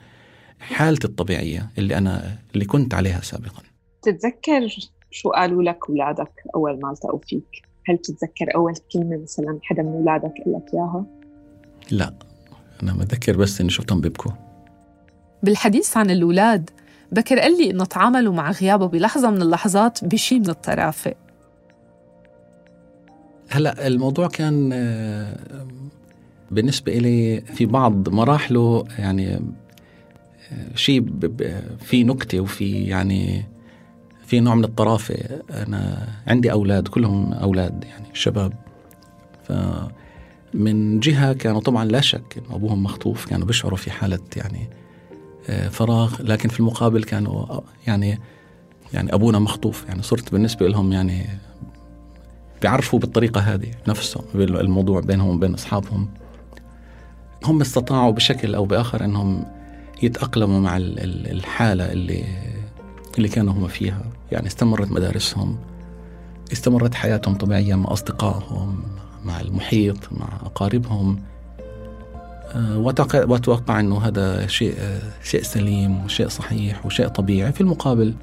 حالتي 0.59 1.07
الطبيعية 1.07 1.71
اللي 1.79 1.99
أنا 1.99 2.39
اللي 2.55 2.65
كنت 2.65 2.95
عليها 2.95 3.21
سابقا. 3.21 3.63
تتذكر 4.03 4.77
شو 5.11 5.31
قالوا 5.31 5.63
لك 5.63 5.79
أولادك 5.89 6.33
أول 6.55 6.81
ما 6.81 6.91
التقوا 6.91 7.21
فيك؟ 7.27 7.63
هل 7.87 7.99
تتذكر 7.99 8.55
أول 8.55 8.75
كلمة 8.93 9.17
مثلا 9.23 9.59
حدا 9.63 9.83
من 9.83 9.93
أولادك 9.93 10.35
قال 10.45 10.55
لك 10.55 10.75
إياها؟ 10.75 11.07
لا. 11.91 12.15
أنا 12.83 12.93
متذكر 12.93 13.37
بس 13.37 13.61
إني 13.61 13.71
شفتهم 13.71 14.01
بيبكوا. 14.01 14.33
بالحديث 15.45 15.97
عن 15.97 16.11
الأولاد 16.11 16.71
بكر 17.13 17.39
قال 17.39 17.59
لي 17.59 17.71
إنه 17.71 17.85
تعاملوا 17.85 18.35
مع 18.35 18.51
غيابه 18.51 18.87
بلحظة 18.87 19.31
من 19.31 19.43
اللحظات 19.43 20.05
بشي 20.05 20.39
من 20.39 20.49
الطرافة. 20.49 21.15
هلا 23.49 23.87
الموضوع 23.87 24.29
كان 24.29 24.71
آه، 24.73 25.37
بالنسبة 26.51 26.93
إلي 26.93 27.41
في 27.41 27.67
بعض 27.67 28.09
مراحله 28.09 28.85
يعني 28.99 29.35
آه، 29.35 29.41
شيء 30.75 31.07
في 31.81 32.05
نكتة 32.05 32.41
وفي 32.41 32.85
يعني 32.85 33.45
في 34.27 34.41
نوع 34.41 34.55
من 34.55 34.65
الطرافة. 34.65 35.15
أنا 35.51 36.09
عندي 36.27 36.53
أولاد 36.53 36.89
كلهم 36.89 37.33
أولاد 37.33 37.85
يعني 37.85 38.07
شباب. 38.13 38.53
ف 39.49 39.53
من 40.55 41.01
جهة 41.01 41.33
كانوا 41.33 41.61
طبعا 41.61 41.85
لا 41.85 42.01
شك 42.01 42.43
أبوهم 42.51 42.83
مخطوف 42.83 43.27
كانوا 43.27 43.47
بيشعروا 43.47 43.77
في 43.77 43.91
حالة 43.91 44.19
يعني 44.37 44.69
فراغ 45.71 46.23
لكن 46.23 46.49
في 46.49 46.61
المقابل 46.61 47.05
كانوا 47.05 47.61
يعني 47.87 48.21
يعني 48.93 49.15
أبونا 49.15 49.39
مخطوف 49.39 49.85
يعني 49.89 50.03
صرت 50.03 50.33
بالنسبة 50.33 50.69
لهم 50.69 50.93
يعني 50.93 51.27
بيعرفوا 52.63 52.99
بالطريقة 52.99 53.41
هذه 53.41 53.71
نفسهم 53.89 54.25
الموضوع 54.35 55.01
بينهم 55.01 55.29
وبين 55.29 55.55
أصحابهم. 55.55 56.09
هم 57.45 57.61
استطاعوا 57.61 58.13
بشكل 58.13 58.55
أو 58.55 58.65
بآخر 58.65 59.05
أنهم 59.05 59.45
يتأقلموا 60.03 60.61
مع 60.61 60.77
الحالة 60.77 61.93
اللي 61.93 62.25
اللي 63.19 63.29
كانوا 63.29 63.53
هم 63.53 63.69
فيها. 63.69 64.03
يعني 64.33 64.47
استمرت 64.47 64.91
مدارسهم 64.91 65.59
استمرت 66.53 66.95
حياتهم 66.95 67.35
طبيعية 67.35 67.75
مع 67.75 67.93
أصدقائهم 67.93 68.83
مع 69.25 69.41
المحيط 69.41 70.13
مع 70.13 70.29
أقاربهم. 70.45 71.23
آه، 72.55 72.79
وأتوقع 73.15 73.81
أنه 73.81 73.99
هذا 73.99 74.47
شيء 74.47 74.75
شيء 75.23 75.43
سليم 75.43 76.05
وشيء 76.05 76.29
صحيح 76.29 76.87
وشيء 76.87 77.09
طبيعي. 77.09 77.53
في 77.53 77.61
المقابل 77.61 78.15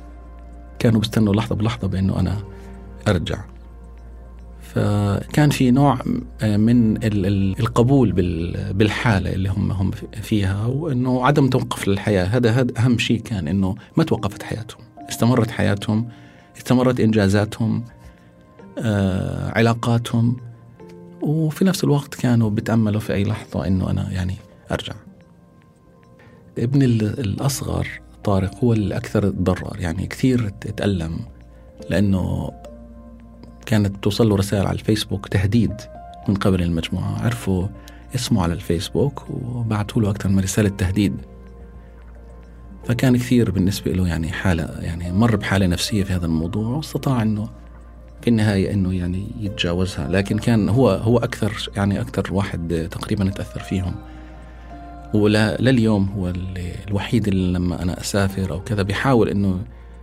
كانوا 0.79 0.99
بيستنوا 0.99 1.35
لحظة 1.35 1.55
بلحظة 1.55 1.87
بأنه 1.87 2.19
أنا 2.19 2.37
أرجع. 3.07 3.37
فكان 4.61 5.49
في 5.49 5.71
نوع 5.71 5.99
آه، 6.41 6.57
من 6.57 6.97
القبول 7.59 8.11
بالحالة 8.71 9.33
اللي 9.33 9.49
هم 9.49 9.71
هم 9.71 9.91
فيها 10.21 10.65
وأنه 10.65 11.25
عدم 11.25 11.49
توقف 11.49 11.87
للحياة. 11.87 12.25
هذا 12.25 12.51
هذا 12.51 12.73
أهم 12.77 12.97
شيء 12.97 13.21
كان 13.21 13.47
أنه 13.47 13.75
ما 13.97 14.03
توقفت 14.03 14.43
حياتهم. 14.43 14.81
استمرت 15.09 15.51
حياتهم 15.51 16.07
استمرت 16.57 16.99
إنجازاتهم 16.99 17.83
آه، 18.79 19.51
علاقاتهم. 19.57 20.37
وفي 21.21 21.65
نفس 21.65 21.83
الوقت 21.83 22.15
كانوا 22.15 22.49
بيتأملوا 22.49 22.99
في 22.99 23.13
أي 23.13 23.23
لحظة 23.23 23.67
أنه 23.67 23.89
أنا 23.89 24.11
يعني 24.11 24.35
أرجع. 24.71 24.93
ابني 26.57 26.85
الأصغر 26.85 27.87
طارق 28.23 28.63
هو 28.63 28.73
الأكثر 28.73 29.29
تضرر 29.29 29.79
يعني 29.79 30.07
كثير 30.07 30.49
تألم 30.49 31.19
لأنه 31.89 32.51
كانت 33.65 34.03
توصل 34.03 34.29
له 34.29 34.35
رسائل 34.35 34.65
على 34.65 34.79
الفيسبوك 34.79 35.27
تهديد 35.27 35.73
من 36.27 36.35
قبل 36.35 36.61
المجموعة. 36.61 37.25
عرفوا 37.25 37.67
اسمه 38.15 38.43
على 38.43 38.53
الفيسبوك 38.53 39.29
وبعثوا 39.29 40.01
له 40.01 40.09
أكثر 40.09 40.29
من 40.29 40.39
رسالة 40.39 40.69
تهديد. 40.69 41.17
فكان 42.85 43.17
كثير 43.17 43.51
بالنسبة 43.51 43.91
له 43.91 44.07
يعني 44.07 44.31
حالة 44.31 44.63
يعني 44.79 45.11
مر 45.11 45.35
بحالة 45.35 45.67
نفسية 45.67 46.03
في 46.03 46.13
هذا 46.13 46.25
الموضوع 46.25 46.67
واستطاع 46.67 47.21
أنه 47.21 47.49
في 48.21 48.27
النهاية 48.27 48.73
أنه 48.73 48.95
يعني 48.95 49.27
يتجاوزها 49.39 50.07
لكن 50.07 50.37
كان 50.37 50.69
هو 50.69 50.89
هو 50.89 51.17
أكثر 51.17 51.69
يعني 51.75 52.01
أكثر 52.01 52.33
واحد 52.33 52.87
تقريبا 52.91 53.29
تأثر 53.29 53.59
فيهم. 53.59 53.95
ولليوم 55.13 56.09
هو 56.09 56.33
الوحيد 56.87 57.27
اللي 57.27 57.57
لما 57.57 57.81
أنا 57.81 57.99
أسافر 58.01 58.51
أو 58.51 58.61
كذا 58.63 58.81
بيحاول 58.81 59.29
أنه 59.29 59.59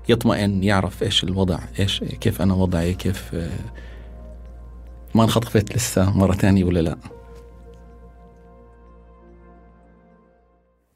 يطمئن 0.08 0.64
يعرف 0.64 1.02
إيش 1.02 1.24
الوضع 1.24 1.58
إيش 1.78 2.04
كيف 2.04 2.42
أنا 2.42 2.54
وضعي 2.54 2.94
كيف 2.94 3.34
ما 5.14 5.22
انخطفت 5.22 5.76
لسه 5.76 6.18
مرة 6.18 6.32
ثانية 6.32 6.64
ولا 6.64 6.80
لا. 6.80 6.96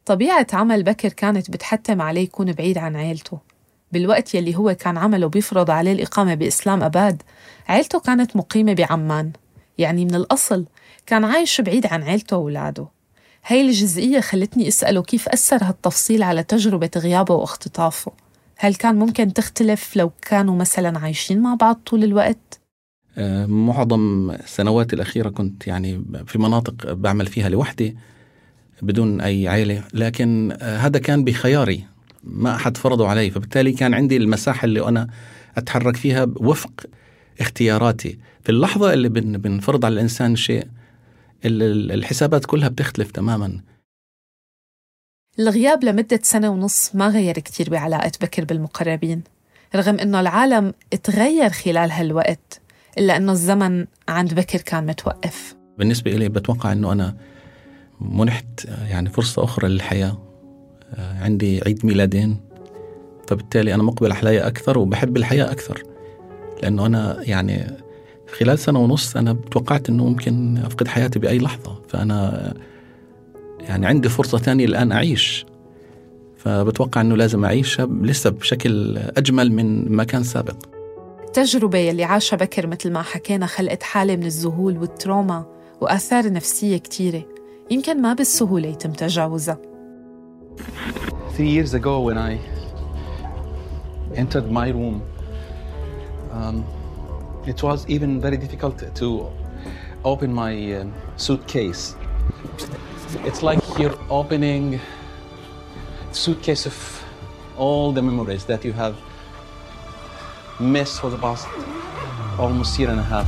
طبيعة 0.07 0.47
عمل 0.53 0.83
بكر 0.83 1.09
كانت 1.09 1.51
بتحتم 1.51 2.03
عليه 2.03 2.23
يكون 2.23 2.53
بعيد 2.53 2.79
عن 2.79 2.97
عيلته. 2.97 3.52
بالوقت 3.92 4.35
يلي 4.35 4.57
هو 4.57 4.74
كان 4.74 4.98
عمله 4.98 5.26
بيفرض 5.26 5.70
عليه 5.70 5.92
الإقامة 5.92 6.35
بإسلام 6.35 6.83
أباد 6.83 7.22
عيلته 7.68 8.00
كانت 8.00 8.37
مقيمة 8.37 8.72
بعمان. 8.72 9.33
يعني 9.78 10.05
من 10.05 10.14
الأصل 10.14 10.66
كان 11.07 11.24
عايش 11.24 11.61
بعيد 11.61 11.87
عن 11.87 12.02
عيلته 12.02 12.37
وأولاده. 12.37 12.87
هاي 13.46 13.61
الجزئية 13.61 14.20
خلتني 14.20 14.68
أسأله 14.68 15.02
كيف 15.02 15.28
أثر 15.28 15.64
هالتفصيل 15.64 16.22
على 16.22 16.42
تجربة 16.42 16.90
غيابه 16.96 17.35
واختطافه؟ 17.35 18.12
هل 18.57 18.74
كان 18.74 18.94
ممكن 18.94 19.33
تختلف 19.33 19.96
لو 19.96 20.11
كانوا 20.22 20.57
مثلا 20.57 20.98
عايشين 20.98 21.40
مع 21.40 21.55
بعض 21.55 21.81
طول 21.87 22.05
الوقت؟ 22.05 22.61
آه، 23.18 23.46
معظم 23.46 24.31
السنوات 24.31 24.92
الأخيرة 24.92 25.28
كنت 25.28 25.66
يعني 25.66 26.05
في 26.26 26.38
مناطق 26.38 26.92
بعمل 26.92 27.26
فيها 27.26 27.48
لوحدي 27.48 27.96
بدون 28.83 29.20
أي 29.20 29.48
عائلة 29.48 29.85
لكن 29.94 30.57
آه، 30.61 30.78
هذا 30.78 30.98
كان 30.98 31.24
بخياري. 31.24 31.85
ما 32.25 32.55
أحد 32.55 32.77
فرضه 32.77 33.09
علي 33.09 33.31
فبالتالي 33.31 33.73
كان 33.73 33.95
عندي 33.95 34.17
المساحة 34.17 34.65
اللي 34.65 34.89
أنا 34.89 35.09
أتحرك 35.57 35.97
فيها 35.97 36.27
وفق 36.37 36.73
اختياراتي. 37.41 38.19
في 38.43 38.53
اللحظة 38.53 38.93
اللي 38.93 39.09
بنفرض 39.09 39.85
على 39.85 39.93
الإنسان 39.93 40.37
شيء 40.37 40.67
الحسابات 41.45 42.47
كلها 42.47 42.69
بتختلف 42.69 43.11
تماما. 43.11 43.61
الغياب 45.39 45.85
لمدة 45.85 46.21
سنة 46.23 46.51
ونص 46.51 46.95
ما 46.95 47.09
غير 47.09 47.35
كتير 47.35 47.71
بعلاقة 47.71 48.13
بكر 48.21 48.45
بالمقربين 48.45 49.23
رغم 49.77 49.99
أنه 49.99 50.21
العالم 50.21 50.75
تغير 51.03 51.51
خلال 51.51 51.91
هالوقت 51.91 52.61
إلا 52.99 53.17
أنه 53.17 53.33
الزمن 53.33 53.87
عند 54.09 54.35
بكر 54.35 54.61
كان 54.61 54.87
متوقف. 54.87 55.57
بالنسبة 55.79 56.13
إلي 56.13 56.29
بتوقع 56.29 56.73
أنه 56.73 56.93
أنا 56.93 57.17
منحت 58.01 58.65
يعني 58.65 59.11
فرصة 59.11 59.45
أخرى 59.45 59.69
للحياة. 59.69 60.32
عندي 60.98 61.61
عيد 61.66 61.87
ميلادين 61.87 62.37
فبالتالي 63.28 63.74
أنا 63.74 63.83
مقبل 63.83 64.12
على 64.12 64.20
الحياة 64.20 64.46
أكثر 64.46 64.78
وبحب 64.78 65.16
الحياة 65.16 65.52
أكثر. 65.52 65.83
لأنه 66.62 66.87
أنا 66.87 67.22
يعني 67.22 67.66
خلال 68.38 68.59
سنة 68.59 68.78
ونص 68.78 69.16
أنا 69.16 69.37
توقعت 69.50 69.88
أنه 69.88 70.05
ممكن 70.05 70.59
أفقد 70.59 70.88
حياتي 70.88 71.18
بأي 71.18 71.38
لحظة. 71.38 71.83
فأنا 71.88 72.55
يعني 73.61 73.87
عندي 73.87 74.09
فرصة 74.09 74.38
ثانية 74.38 74.64
الآن 74.64 74.92
أعيش. 74.92 75.46
فبتوقع 76.37 77.00
أنه 77.00 77.16
لازم 77.16 77.44
أعيشها 77.44 77.87
لسه 77.87 78.31
بشكل 78.31 78.98
أجمل 78.98 79.52
من 79.52 79.92
ما 79.92 80.05
كان 80.05 80.22
سابق. 80.22 80.57
التجربة 81.26 81.78
يلي 81.78 82.05
عاشها 82.05 82.37
بكر 82.37 82.66
مثل 82.66 82.90
ما 82.90 83.02
حكينا 83.02 83.46
خلقت 83.46 83.83
حالة 83.83 84.16
من 84.16 84.26
الذهول 84.26 84.78
والتروما 84.78 85.46
وآثار 85.81 86.33
نفسية 86.33 86.76
كتيرة. 86.76 87.22
يمكن 87.70 88.02
ما 88.02 88.14
بالسهولة 88.14 88.68
يتم 88.68 88.92
تجاوزها. 88.92 89.72
Three 91.36 91.50
years 91.50 91.74
ago 91.74 92.02
when 92.02 92.17
I 92.17 92.39
entered 94.15 94.52
my 94.52 94.70
room 94.70 95.02
um, 96.32 96.65
it 97.46 97.62
was 97.63 97.88
even 97.88 98.22
very 98.22 98.38
difficult 98.38 98.78
to 98.96 99.08
open 100.04 100.34
my 100.34 100.54
uh, 100.74 100.86
suitcase 101.15 101.96
It's 103.26 103.41
like 103.41 103.62
you're 103.80 103.98
opening 104.10 104.80
suitcase 106.12 106.65
of 106.65 106.78
all 107.58 107.93
the 107.93 108.02
memories 108.02 108.43
that 108.46 108.65
you 108.65 108.74
have 108.74 108.96
missed 110.60 111.00
for 111.02 111.10
the 111.10 111.17
past 111.17 111.48
almost 112.39 112.80
year 112.80 112.89
and 112.89 113.00
a 113.00 113.04
half. 113.04 113.28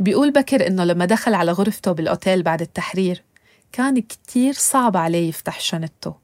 بيقول 0.00 0.30
بكر 0.30 0.66
إنه 0.66 0.84
لما 0.84 1.04
دخل 1.04 1.34
على 1.34 1.52
غرفته 1.52 1.92
بالأوتيل 1.92 2.42
بعد 2.42 2.60
التحرير 2.62 3.22
كان 3.71 4.01
كتير 4.01 4.53
صعب 4.53 4.97
عليه 4.97 5.29
يفتح 5.29 5.59
شنطته 5.59 6.15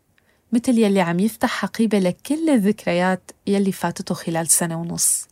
مثل 0.52 0.78
يلي 0.78 1.02
عم 1.02 1.20
يفتح 1.20 1.50
حقيبة 1.50 2.00
لكل 2.00 2.50
الذكريات 2.50 3.32
يلي 3.48 3.72
فاتته 3.72 4.16
خلال 4.16 4.48
سنة 4.48 4.82
ونص. 4.82 5.28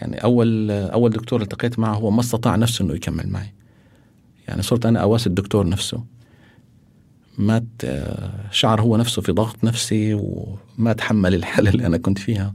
يعني 0.00 0.24
أول 0.24 0.70
أول 0.70 1.10
دكتور 1.10 1.42
التقيت 1.42 1.78
معه 1.78 1.94
هو 1.94 2.10
ما 2.10 2.20
استطاع 2.20 2.56
نفسه 2.56 2.84
إنه 2.84 2.94
يكمل 2.94 3.28
معي. 3.28 3.52
يعني 4.48 4.62
صرت 4.62 4.86
أنا 4.86 5.02
أواسي 5.02 5.28
الدكتور 5.28 5.68
نفسه. 5.68 6.04
ما 7.38 7.66
شعر 8.50 8.80
هو 8.80 8.96
نفسه 8.96 9.22
في 9.22 9.32
ضغط 9.32 9.64
نفسي 9.64 10.14
وما 10.14 10.92
تحمل 10.92 11.34
الحالة 11.34 11.70
اللي 11.70 11.86
أنا 11.86 11.98
كنت 11.98 12.18
فيها. 12.18 12.52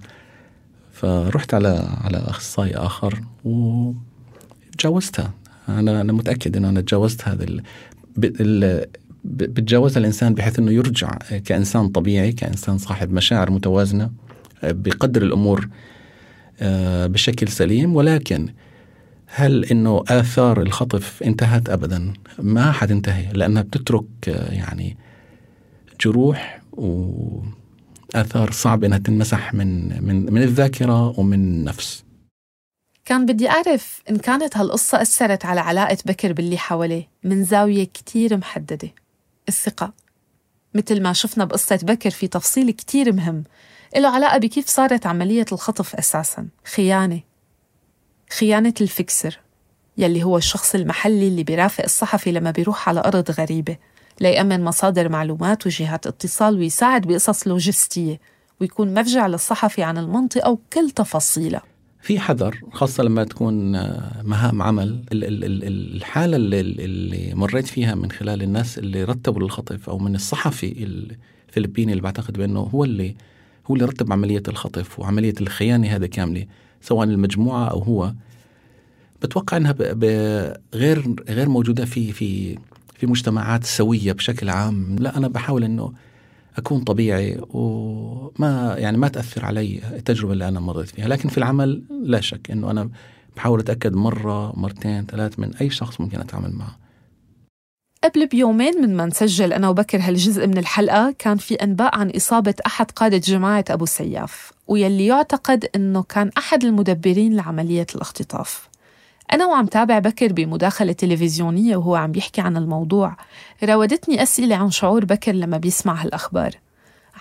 فرحت 0.94 1.54
على 1.54 1.98
على 2.02 2.18
أخصائي 2.18 2.76
آخر 2.76 3.24
وتجاوزتها. 3.46 5.34
أنا 5.70 6.02
أنا 6.02 6.14
متأكد 6.14 6.58
إنه 6.58 6.70
أنا 6.70 6.82
تجاوزت 6.82 7.28
هذا 7.28 7.46
ال... 8.18 8.86
بتجاوزها 9.26 10.00
الإنسان 10.00 10.34
بحيث 10.34 10.60
إنه 10.60 10.72
يرجع 10.72 11.12
كإنسان 11.46 11.88
طبيعي 11.88 12.32
كإنسان 12.32 12.78
صاحب 12.78 13.14
مشاعر 13.14 13.52
متوازنة 13.52 14.12
بقدر 14.64 15.22
الأمور 15.22 15.68
آه، 16.62 17.08
بشكل 17.08 17.48
سليم. 17.48 17.96
ولكن 17.96 18.50
هل 19.26 19.66
إنه 19.66 20.04
آثار 20.08 20.62
الخطف 20.62 21.24
انتهت؟ 21.24 21.70
ابدا 21.70 22.14
ما 22.40 22.72
حتنتهي 22.72 23.34
لأنها 23.34 23.62
بتترك 23.62 24.06
يعني 24.28 24.98
جروح 26.02 26.62
وآثار 26.74 28.52
صعب 28.52 28.84
إنها 28.84 28.98
تنمسح 28.98 29.54
من 29.54 29.88
من 30.04 30.34
من 30.34 30.42
الذاكرة 30.42 31.20
ومن 31.20 31.34
النفس. 31.34 32.04
كان 33.06 33.26
بدي 33.26 33.50
أعرف 33.50 34.02
إن 34.10 34.18
كانت 34.18 34.58
هالقصة 34.58 35.02
أثرت 35.02 35.46
على 35.46 35.60
علاقة 35.60 35.98
بكر 36.06 36.34
باللي 36.34 36.58
حواليه 36.58 37.08
من 37.24 37.44
زاوية 37.44 37.84
كتير 37.84 38.38
محددة. 38.38 38.90
الثقة. 39.50 39.94
مثل 40.74 41.02
ما 41.02 41.14
شفنا 41.14 41.46
بقصة 41.46 41.80
بكر 41.84 42.10
في 42.10 42.28
تفصيل 42.28 42.72
كتير 42.72 43.14
مهم. 43.14 43.44
له 43.98 44.10
علاقة 44.10 44.38
بكيف 44.38 44.68
صارت 44.68 45.06
عملية 45.06 45.46
الخطف 45.52 45.96
أساساً. 45.96 46.48
خيانة. 46.66 47.22
خيانة 48.38 48.74
الفكسر 48.82 49.40
يلي 49.98 50.24
هو 50.24 50.38
الشخص 50.38 50.76
المحلي 50.76 51.28
اللي 51.28 51.44
بيرافق 51.44 51.84
الصحفي 51.84 52.32
لما 52.32 52.52
بيروح 52.52 52.90
على 52.90 53.00
أرض 53.00 53.32
غريبة 53.32 53.78
ليأمن 54.22 54.64
مصادر 54.64 55.10
معلومات 55.10 55.68
وجهات 55.68 56.08
اتصال 56.08 56.58
ويساعد 56.58 57.02
بقصص 57.02 57.48
لوجستية 57.48 58.20
ويكون 58.62 58.94
مرجع 58.94 59.28
للصحفي 59.28 59.84
عن 59.84 59.98
المنطقة 59.98 60.50
وكل 60.52 60.90
تفاصيلها. 60.90 61.73
في 62.04 62.20
حذر 62.20 62.60
خاصة 62.72 63.04
لما 63.04 63.24
تكون 63.24 63.76
آه، 63.76 64.22
مهام 64.24 64.62
عمل. 64.62 65.04
الحالة 65.12 66.38
اللي, 66.38 67.34
مريت 67.36 67.68
فيها 67.68 67.96
من 67.96 68.12
خلال 68.12 68.44
الناس 68.44 68.78
اللي 68.80 69.04
رتبوا 69.04 69.42
للخطف 69.42 69.90
أو 69.90 69.98
من 69.98 70.16
الصحفي 70.16 70.84
الفلبيني 71.50 71.92
اللي 71.92 72.02
بعتقد 72.04 72.38
بأنه 72.38 72.60
هو 72.60 72.84
اللي 72.84 73.16
هو 73.68 73.76
اللي 73.76 73.86
رتب 73.86 74.12
عملية 74.14 74.44
الخطف 74.48 75.00
وعملية 75.00 75.34
الخيانة 75.42 75.88
هذا 75.88 76.08
كاملة 76.08 76.46
سواء 76.82 77.08
المجموعة 77.08 77.66
أو 77.66 77.80
هو. 77.80 78.14
بتوقع 79.22 79.58
أنها 79.58 79.76
غير 80.74 81.16
غير 81.30 81.50
موجودة 81.50 81.86
في 81.86 82.12
في 82.12 82.58
في 82.96 83.08
مجتمعات 83.08 83.64
سوية 83.64 84.12
بشكل 84.12 84.50
عام. 84.50 84.96
لا 85.00 85.18
أنا 85.18 85.28
بحاول 85.28 85.64
أنه 85.64 85.94
أكون 86.58 86.84
طبيعي 86.84 87.42
وما 87.50 88.76
يعني 88.78 88.98
ما 88.98 89.08
تأثر 89.08 89.46
علي 89.46 89.82
التجربة 89.96 90.34
اللي 90.34 90.48
أنا 90.48 90.60
مريت 90.60 90.90
فيها. 90.90 91.08
لكن 91.08 91.30
في 91.30 91.38
العمل 91.38 91.84
لا 92.04 92.22
شك 92.22 92.52
إنه 92.52 92.72
أنا 92.72 92.90
بحاول 93.36 93.60
أتأكد 93.60 93.94
مرة 93.94 94.60
مرتين 94.60 95.06
ثلاث 95.06 95.40
من 95.40 95.56
أي 95.56 95.70
شخص 95.70 96.02
ممكن 96.02 96.20
أتعامل 96.20 96.52
معه. 96.52 96.78
قبل 98.04 98.28
بيومين 98.28 98.82
من 98.82 98.96
ما 98.96 99.06
نسجل 99.06 99.54
أنا 99.54 99.70
وبكر 99.70 99.98
هالجزء 100.02 100.48
من 100.48 100.58
الحلقة 100.58 101.16
كان 101.20 101.38
في 101.38 101.56
أنباء 101.56 101.96
عن 101.98 102.10
إصابة 102.10 102.56
أحد 102.66 102.92
قادة 102.92 103.18
جماعة 103.18 103.66
أبو 103.70 103.86
سياف 103.86 104.52
ويلي 104.68 105.06
يعتقد 105.06 105.70
أنه 105.76 106.04
كان 106.04 106.32
أحد 106.38 106.64
المدبرين 106.64 107.36
لعملية 107.36 107.88
الاختطاف. 107.96 108.70
أنا 109.32 109.46
وعم 109.46 109.66
تابع 109.66 110.00
بكر 110.00 110.34
بمداخلة 110.34 110.92
تلفزيونية 110.92 111.76
وهو 111.76 111.96
عم 111.96 112.12
بيحكي 112.12 112.42
عن 112.42 112.58
الموضوع. 112.58 113.18
راودتني 113.64 114.24
أسئلة 114.24 114.56
عن 114.56 114.72
شعور 114.72 115.06
بكر 115.06 115.32
لما 115.32 115.58
بيسمع 115.58 116.04
هالأخبار. 116.04 116.52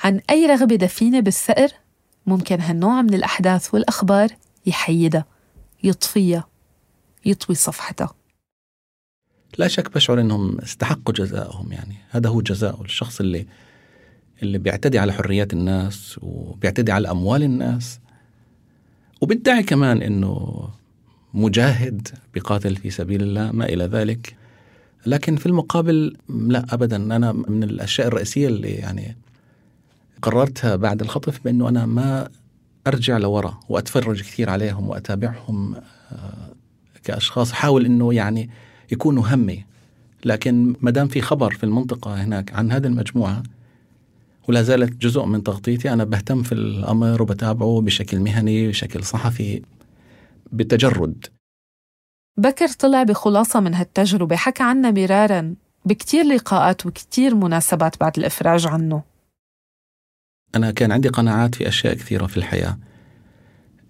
عن 0.05 0.21
أي 0.31 0.47
رغبة 0.47 0.77
دفينة 0.77 1.21
بالثأر؟ 1.21 1.69
ممكن 2.27 2.61
هالنوع 2.61 3.03
من 3.03 3.15
الأحداث 3.15 3.75
والأخبار 3.75 4.29
يحيدها 4.67 5.25
يطفيها 5.85 6.49
يطوي 7.25 7.57
صفحتها. 7.57 8.15
لا 9.59 9.69
شك 9.69 9.95
بشعر 9.95 10.21
إنهم 10.21 10.59
استحقوا 10.59 11.15
جزاءهم 11.15 11.73
يعني. 11.73 11.95
هذا 12.11 12.29
هو 12.29 12.41
جزاء 12.41 12.83
الشخص 12.83 13.21
اللي 13.21 13.47
اللي 14.43 14.59
بيعتدي 14.59 14.99
على 14.99 15.13
حريات 15.13 15.53
الناس 15.53 16.19
وبيعتدي 16.23 16.93
على 16.93 17.11
أموال 17.11 17.43
الناس. 17.43 18.01
وبيدعي 19.21 19.63
كمان 19.63 20.03
إنه 20.03 20.69
مجاهد 21.35 22.09
بقاتل 22.35 22.77
في 22.77 22.91
سبيل 22.91 23.23
الله 23.23 23.53
ما 23.53 23.65
إلى 23.65 23.85
ذلك. 23.85 24.37
لكن 25.07 25.37
في 25.37 25.47
المقابل 25.47 26.17
لا 26.29 26.67
أبدا. 26.71 26.97
أنا 26.97 27.33
من 27.33 27.63
الأشياء 27.63 28.09
الرئيسية 28.09 28.49
اللي 28.49 28.71
يعني 28.71 29.17
قررتها 30.23 30.77
بعد 30.77 31.01
الخطف 31.01 31.41
بأنه 31.45 31.69
أنا 31.69 31.87
ما 31.87 32.29
أرجع 32.87 33.19
لورا 33.19 33.61
وأتفرج 33.69 34.21
كثير 34.21 34.51
عليهم 34.51 34.89
وأتابعهم 34.89 35.75
آه، 36.13 36.53
كأشخاص. 37.05 37.53
أحاول 37.53 37.85
أنه 37.85 38.15
يعني 38.15 38.51
يكونوا 38.93 39.25
همي. 39.27 39.65
لكن 40.25 40.75
ما 40.81 40.91
دام 40.91 41.09
في 41.09 41.21
خبر 41.21 41.55
في 41.55 41.65
المنطقة 41.65 42.25
هناك 42.25 42.55
عن 42.55 42.73
هذه 42.73 42.87
المجموعة 42.87 43.43
ولا 44.49 44.63
زالت 44.63 45.03
جزء 45.03 45.25
من 45.25 45.43
تغطيتي 45.43 45.93
أنا 45.93 46.05
بهتم 46.05 46.43
في 46.43 46.53
الأمر 46.53 47.23
وبتابعه 47.23 47.81
بشكل 47.81 48.21
مهني 48.21 48.69
بشكل 48.69 49.05
صحفي. 49.05 49.63
بتجرد. 50.53 51.27
بكر 52.37 52.69
طلع 52.69 53.03
بخلاصة 53.03 53.61
من 53.61 53.75
هالتجربة 53.75 54.37
حكى 54.37 54.63
عنها 54.63 54.91
مرارا 54.91 55.55
بكتير 55.85 56.25
لقاءات 56.25 56.87
وكتير 56.87 57.35
مناسبات 57.35 58.01
بعد 58.01 58.19
الإفراج 58.19 58.67
عنه. 58.67 59.03
أنا 60.55 60.71
كان 60.71 60.93
عندي 60.93 61.09
قناعات 61.09 61.55
في 61.55 61.69
أشياء 61.69 61.95
كثيرة 61.95 62.27
في 62.27 62.37
الحياة. 62.37 62.79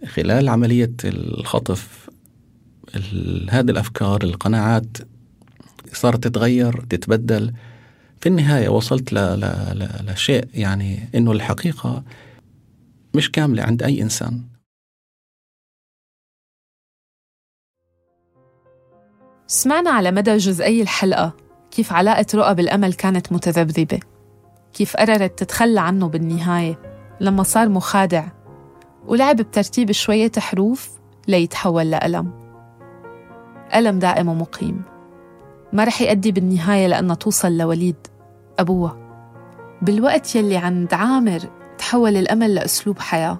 خلال 0.06 0.48
عملية 0.48 0.92
الخطف 1.04 2.10
هذه 3.50 3.70
الأفكار 3.70 4.22
القناعات 4.22 4.96
صارت 5.92 6.24
تتغير 6.24 6.84
تتبدل. 6.90 7.52
في 8.20 8.28
النهاية 8.28 8.68
وصلت 8.68 9.12
ل... 9.12 9.16
ل... 9.16 9.40
ل... 9.74 10.12
لشيء 10.12 10.48
يعني 10.54 11.08
إنه 11.14 11.32
الحقيقة 11.32 12.04
مش 13.14 13.30
كاملة 13.30 13.62
عند 13.62 13.82
أي 13.82 14.02
إنسان. 14.02 14.51
سمعنا 19.52 19.90
على 19.90 20.10
مدى 20.10 20.36
جزئي 20.36 20.82
الحلقة 20.82 21.32
كيف 21.70 21.92
علاقة 21.92 22.26
رؤى 22.34 22.54
بالأمل 22.54 22.94
كانت 22.94 23.32
متذبذبة 23.32 24.00
كيف 24.72 24.96
قررت 24.96 25.38
تتخلى 25.38 25.80
عنه 25.80 26.08
بالنهاية 26.08 26.78
لما 27.20 27.42
صار 27.42 27.68
مخادع 27.68 28.24
ولعب 29.06 29.36
بترتيب 29.36 29.92
شوية 29.92 30.32
حروف 30.38 30.90
ليتحول 31.28 31.90
لألم. 31.90 32.30
ألم 33.74 33.98
دائم 33.98 34.28
ومقيم. 34.28 34.82
ما 35.72 35.84
رح 35.84 36.02
يأدي 36.02 36.32
بالنهاية 36.32 36.86
لأنها 36.86 37.16
توصل 37.16 37.56
لوليد 37.56 38.06
أبوها 38.58 38.96
بالوقت 39.82 40.36
يلي 40.36 40.56
عند 40.56 40.94
عامر 40.94 41.40
تحول 41.78 42.16
الأمل 42.16 42.54
لأسلوب 42.54 42.98
حياة 42.98 43.38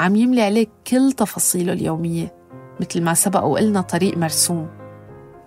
عم 0.00 0.16
يملي 0.16 0.42
عليك 0.42 0.70
كل 0.86 1.12
تفاصيله 1.12 1.72
اليومية 1.72 2.34
مثل 2.80 3.02
ما 3.02 3.14
سبق 3.14 3.44
وقلنا 3.44 3.80
طريق 3.80 4.18
مرسوم. 4.18 4.79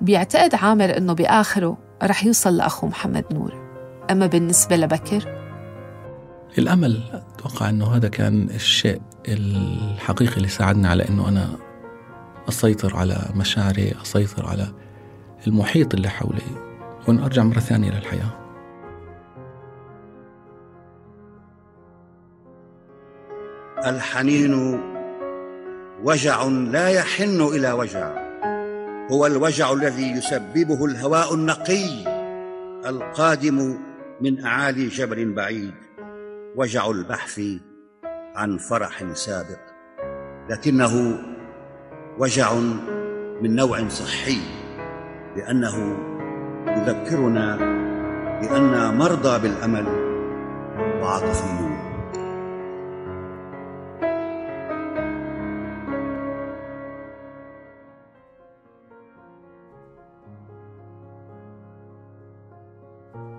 بيعتقد 0.04 0.56
عامر 0.56 0.98
إنه 0.98 1.14
بآخره 1.14 1.78
رح 2.04 2.26
يوصل 2.26 2.58
لأخوه 2.58 2.90
محمد 2.90 3.26
نور. 3.32 3.54
أما 4.12 4.28
بالنسبة 4.28 4.76
لبكر؟ 4.76 5.44
الأمل 6.58 7.24
أتوقع 7.38 7.70
أنه 7.70 7.96
هذا 7.96 8.08
كان 8.08 8.50
الشيء 8.50 9.02
الحقيقي 9.28 10.38
اللي 10.38 10.48
ساعدني 10.48 10.88
على 10.88 11.10
أنه 11.10 11.30
أنا 11.30 11.50
أسيطر 12.50 12.96
على 12.96 13.30
مشاعري 13.36 13.94
أسيطر 14.02 14.46
على 14.46 14.68
المحيط 15.48 15.94
اللي 15.94 16.10
حولي 16.10 16.42
وأن 17.08 17.20
أرجع 17.20 17.44
مرة 17.44 17.60
ثانية 17.60 17.92
للحياة. 17.92 18.40
الحنين 23.86 24.80
وجع 26.04 26.44
لا 26.44 26.90
يحن 26.90 27.42
إلى 27.42 27.72
وجع. 27.72 28.23
هو 29.12 29.26
الوجع 29.26 29.74
الذي 29.74 30.12
يسببه 30.12 30.86
الهواء 30.86 31.34
النقي 31.34 32.04
القادم 32.86 33.78
من 34.22 34.46
أعالي 34.46 34.88
جبل 34.88 35.34
بعيد. 35.34 35.74
وجع 36.56 36.90
البحث 36.90 37.42
عن 38.36 38.58
فرح 38.58 39.14
سابق 39.14 39.60
لكنه 40.50 41.20
وجع 42.20 42.54
من 43.42 43.56
نوع 43.56 43.88
صحي 43.88 44.42
لأنه 45.36 45.98
يذكرنا 46.68 47.58
باننا 48.42 48.92
مرضى 48.92 49.40
بالأمل 49.40 49.86
وعاطفيون. 51.02 51.73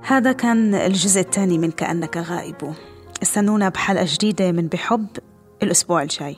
هذا 0.07 0.33
كان 0.33 0.75
الجزء 0.75 1.21
الثاني 1.21 1.59
من 1.59 1.71
كأنك 1.71 2.17
غائب. 2.17 2.75
استنونا 3.23 3.69
بحلقة 3.69 4.07
جديدة 4.09 4.53
من 4.53 4.67
بحب 4.67 5.07
الأسبوع 5.63 6.03
الجاي. 6.03 6.37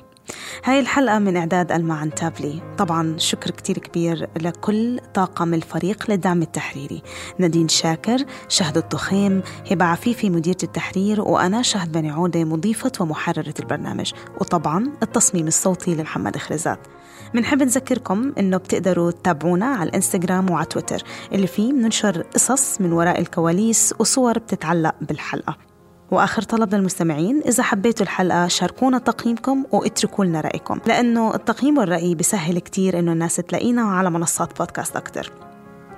هاي 0.65 0.81
الحلقة 0.81 1.19
من 1.19 1.37
إعداد 1.37 1.73
ألما 1.73 1.95
عنتابلي. 1.95 2.63
طبعا 2.79 3.19
شكر 3.19 3.51
كتير 3.51 3.79
كبير 3.79 4.29
لكل 4.41 5.01
طاقم 5.15 5.55
الفريق 5.55 6.11
للدعم 6.11 6.43
التحريري. 6.43 7.03
نادين 7.39 7.69
شاكر 7.69 8.25
شهد 8.49 8.77
الطخيم 8.77 9.43
هبة 9.71 9.85
عفيفي 9.85 10.31
مديرة 10.31 10.59
التحرير 10.63 11.21
وأنا 11.21 11.63
شهد 11.63 11.93
بني 11.93 12.11
عودة 12.11 12.45
مضيفة 12.45 12.93
ومحررة 13.01 13.55
البرنامج. 13.61 14.13
وطبعا 14.41 14.93
التصميم 15.03 15.47
الصوتي 15.47 15.95
لمحمد 15.95 16.37
خرزات. 16.37 16.79
بنحب 17.35 17.63
نذكركم 17.63 18.33
إنه 18.39 18.57
بتقدروا 18.57 19.11
تتابعونا 19.11 19.67
على 19.67 19.89
الإنستغرام 19.89 20.51
وعلى 20.51 20.67
تويتر 20.67 21.03
اللي 21.33 21.47
فيه 21.47 21.73
بننشر 21.73 22.23
قصص 22.23 22.81
من 22.81 22.93
وراء 22.93 23.21
الكواليس 23.21 23.95
وصور 23.99 24.39
بتتعلق 24.39 24.95
بالحلقة. 25.01 25.57
وآخر 26.11 26.43
طلب 26.43 26.75
للمستمعين 26.75 27.43
إذا 27.47 27.63
حبيتوا 27.63 28.03
الحلقة 28.07 28.49
شاركونا 28.49 28.99
تقييمكم 28.99 29.65
واتركوا 29.73 30.25
لنا 30.25 30.41
رأيكم 30.41 30.79
لأنه 30.87 31.35
التقييم 31.35 31.79
والرأي 31.79 32.15
بيسهل 32.15 32.59
كتير 32.59 32.99
إنه 32.99 33.13
الناس 33.13 33.37
تلاقينا 33.37 33.83
على 33.83 34.11
منصات 34.11 34.59
بودكاست 34.59 34.97
أكثر 34.97 35.33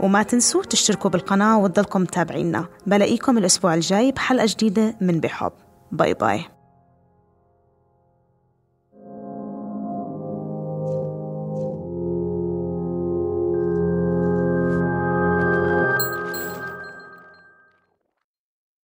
وما 0.01 0.23
تنسوا 0.23 0.63
تشتركوا 0.63 1.11
بالقناة 1.11 1.59
وتضلكم 1.59 2.01
متابعينا. 2.01 2.67
بلاقيكم 2.87 3.39
الأسبوع 3.39 3.75
الجاي 3.75 4.13
بحلقة 4.13 4.47
جديدة 4.49 4.97
من 5.01 5.21
بحب. 5.21 5.53
bye 5.93 6.15
bye. 6.15 6.58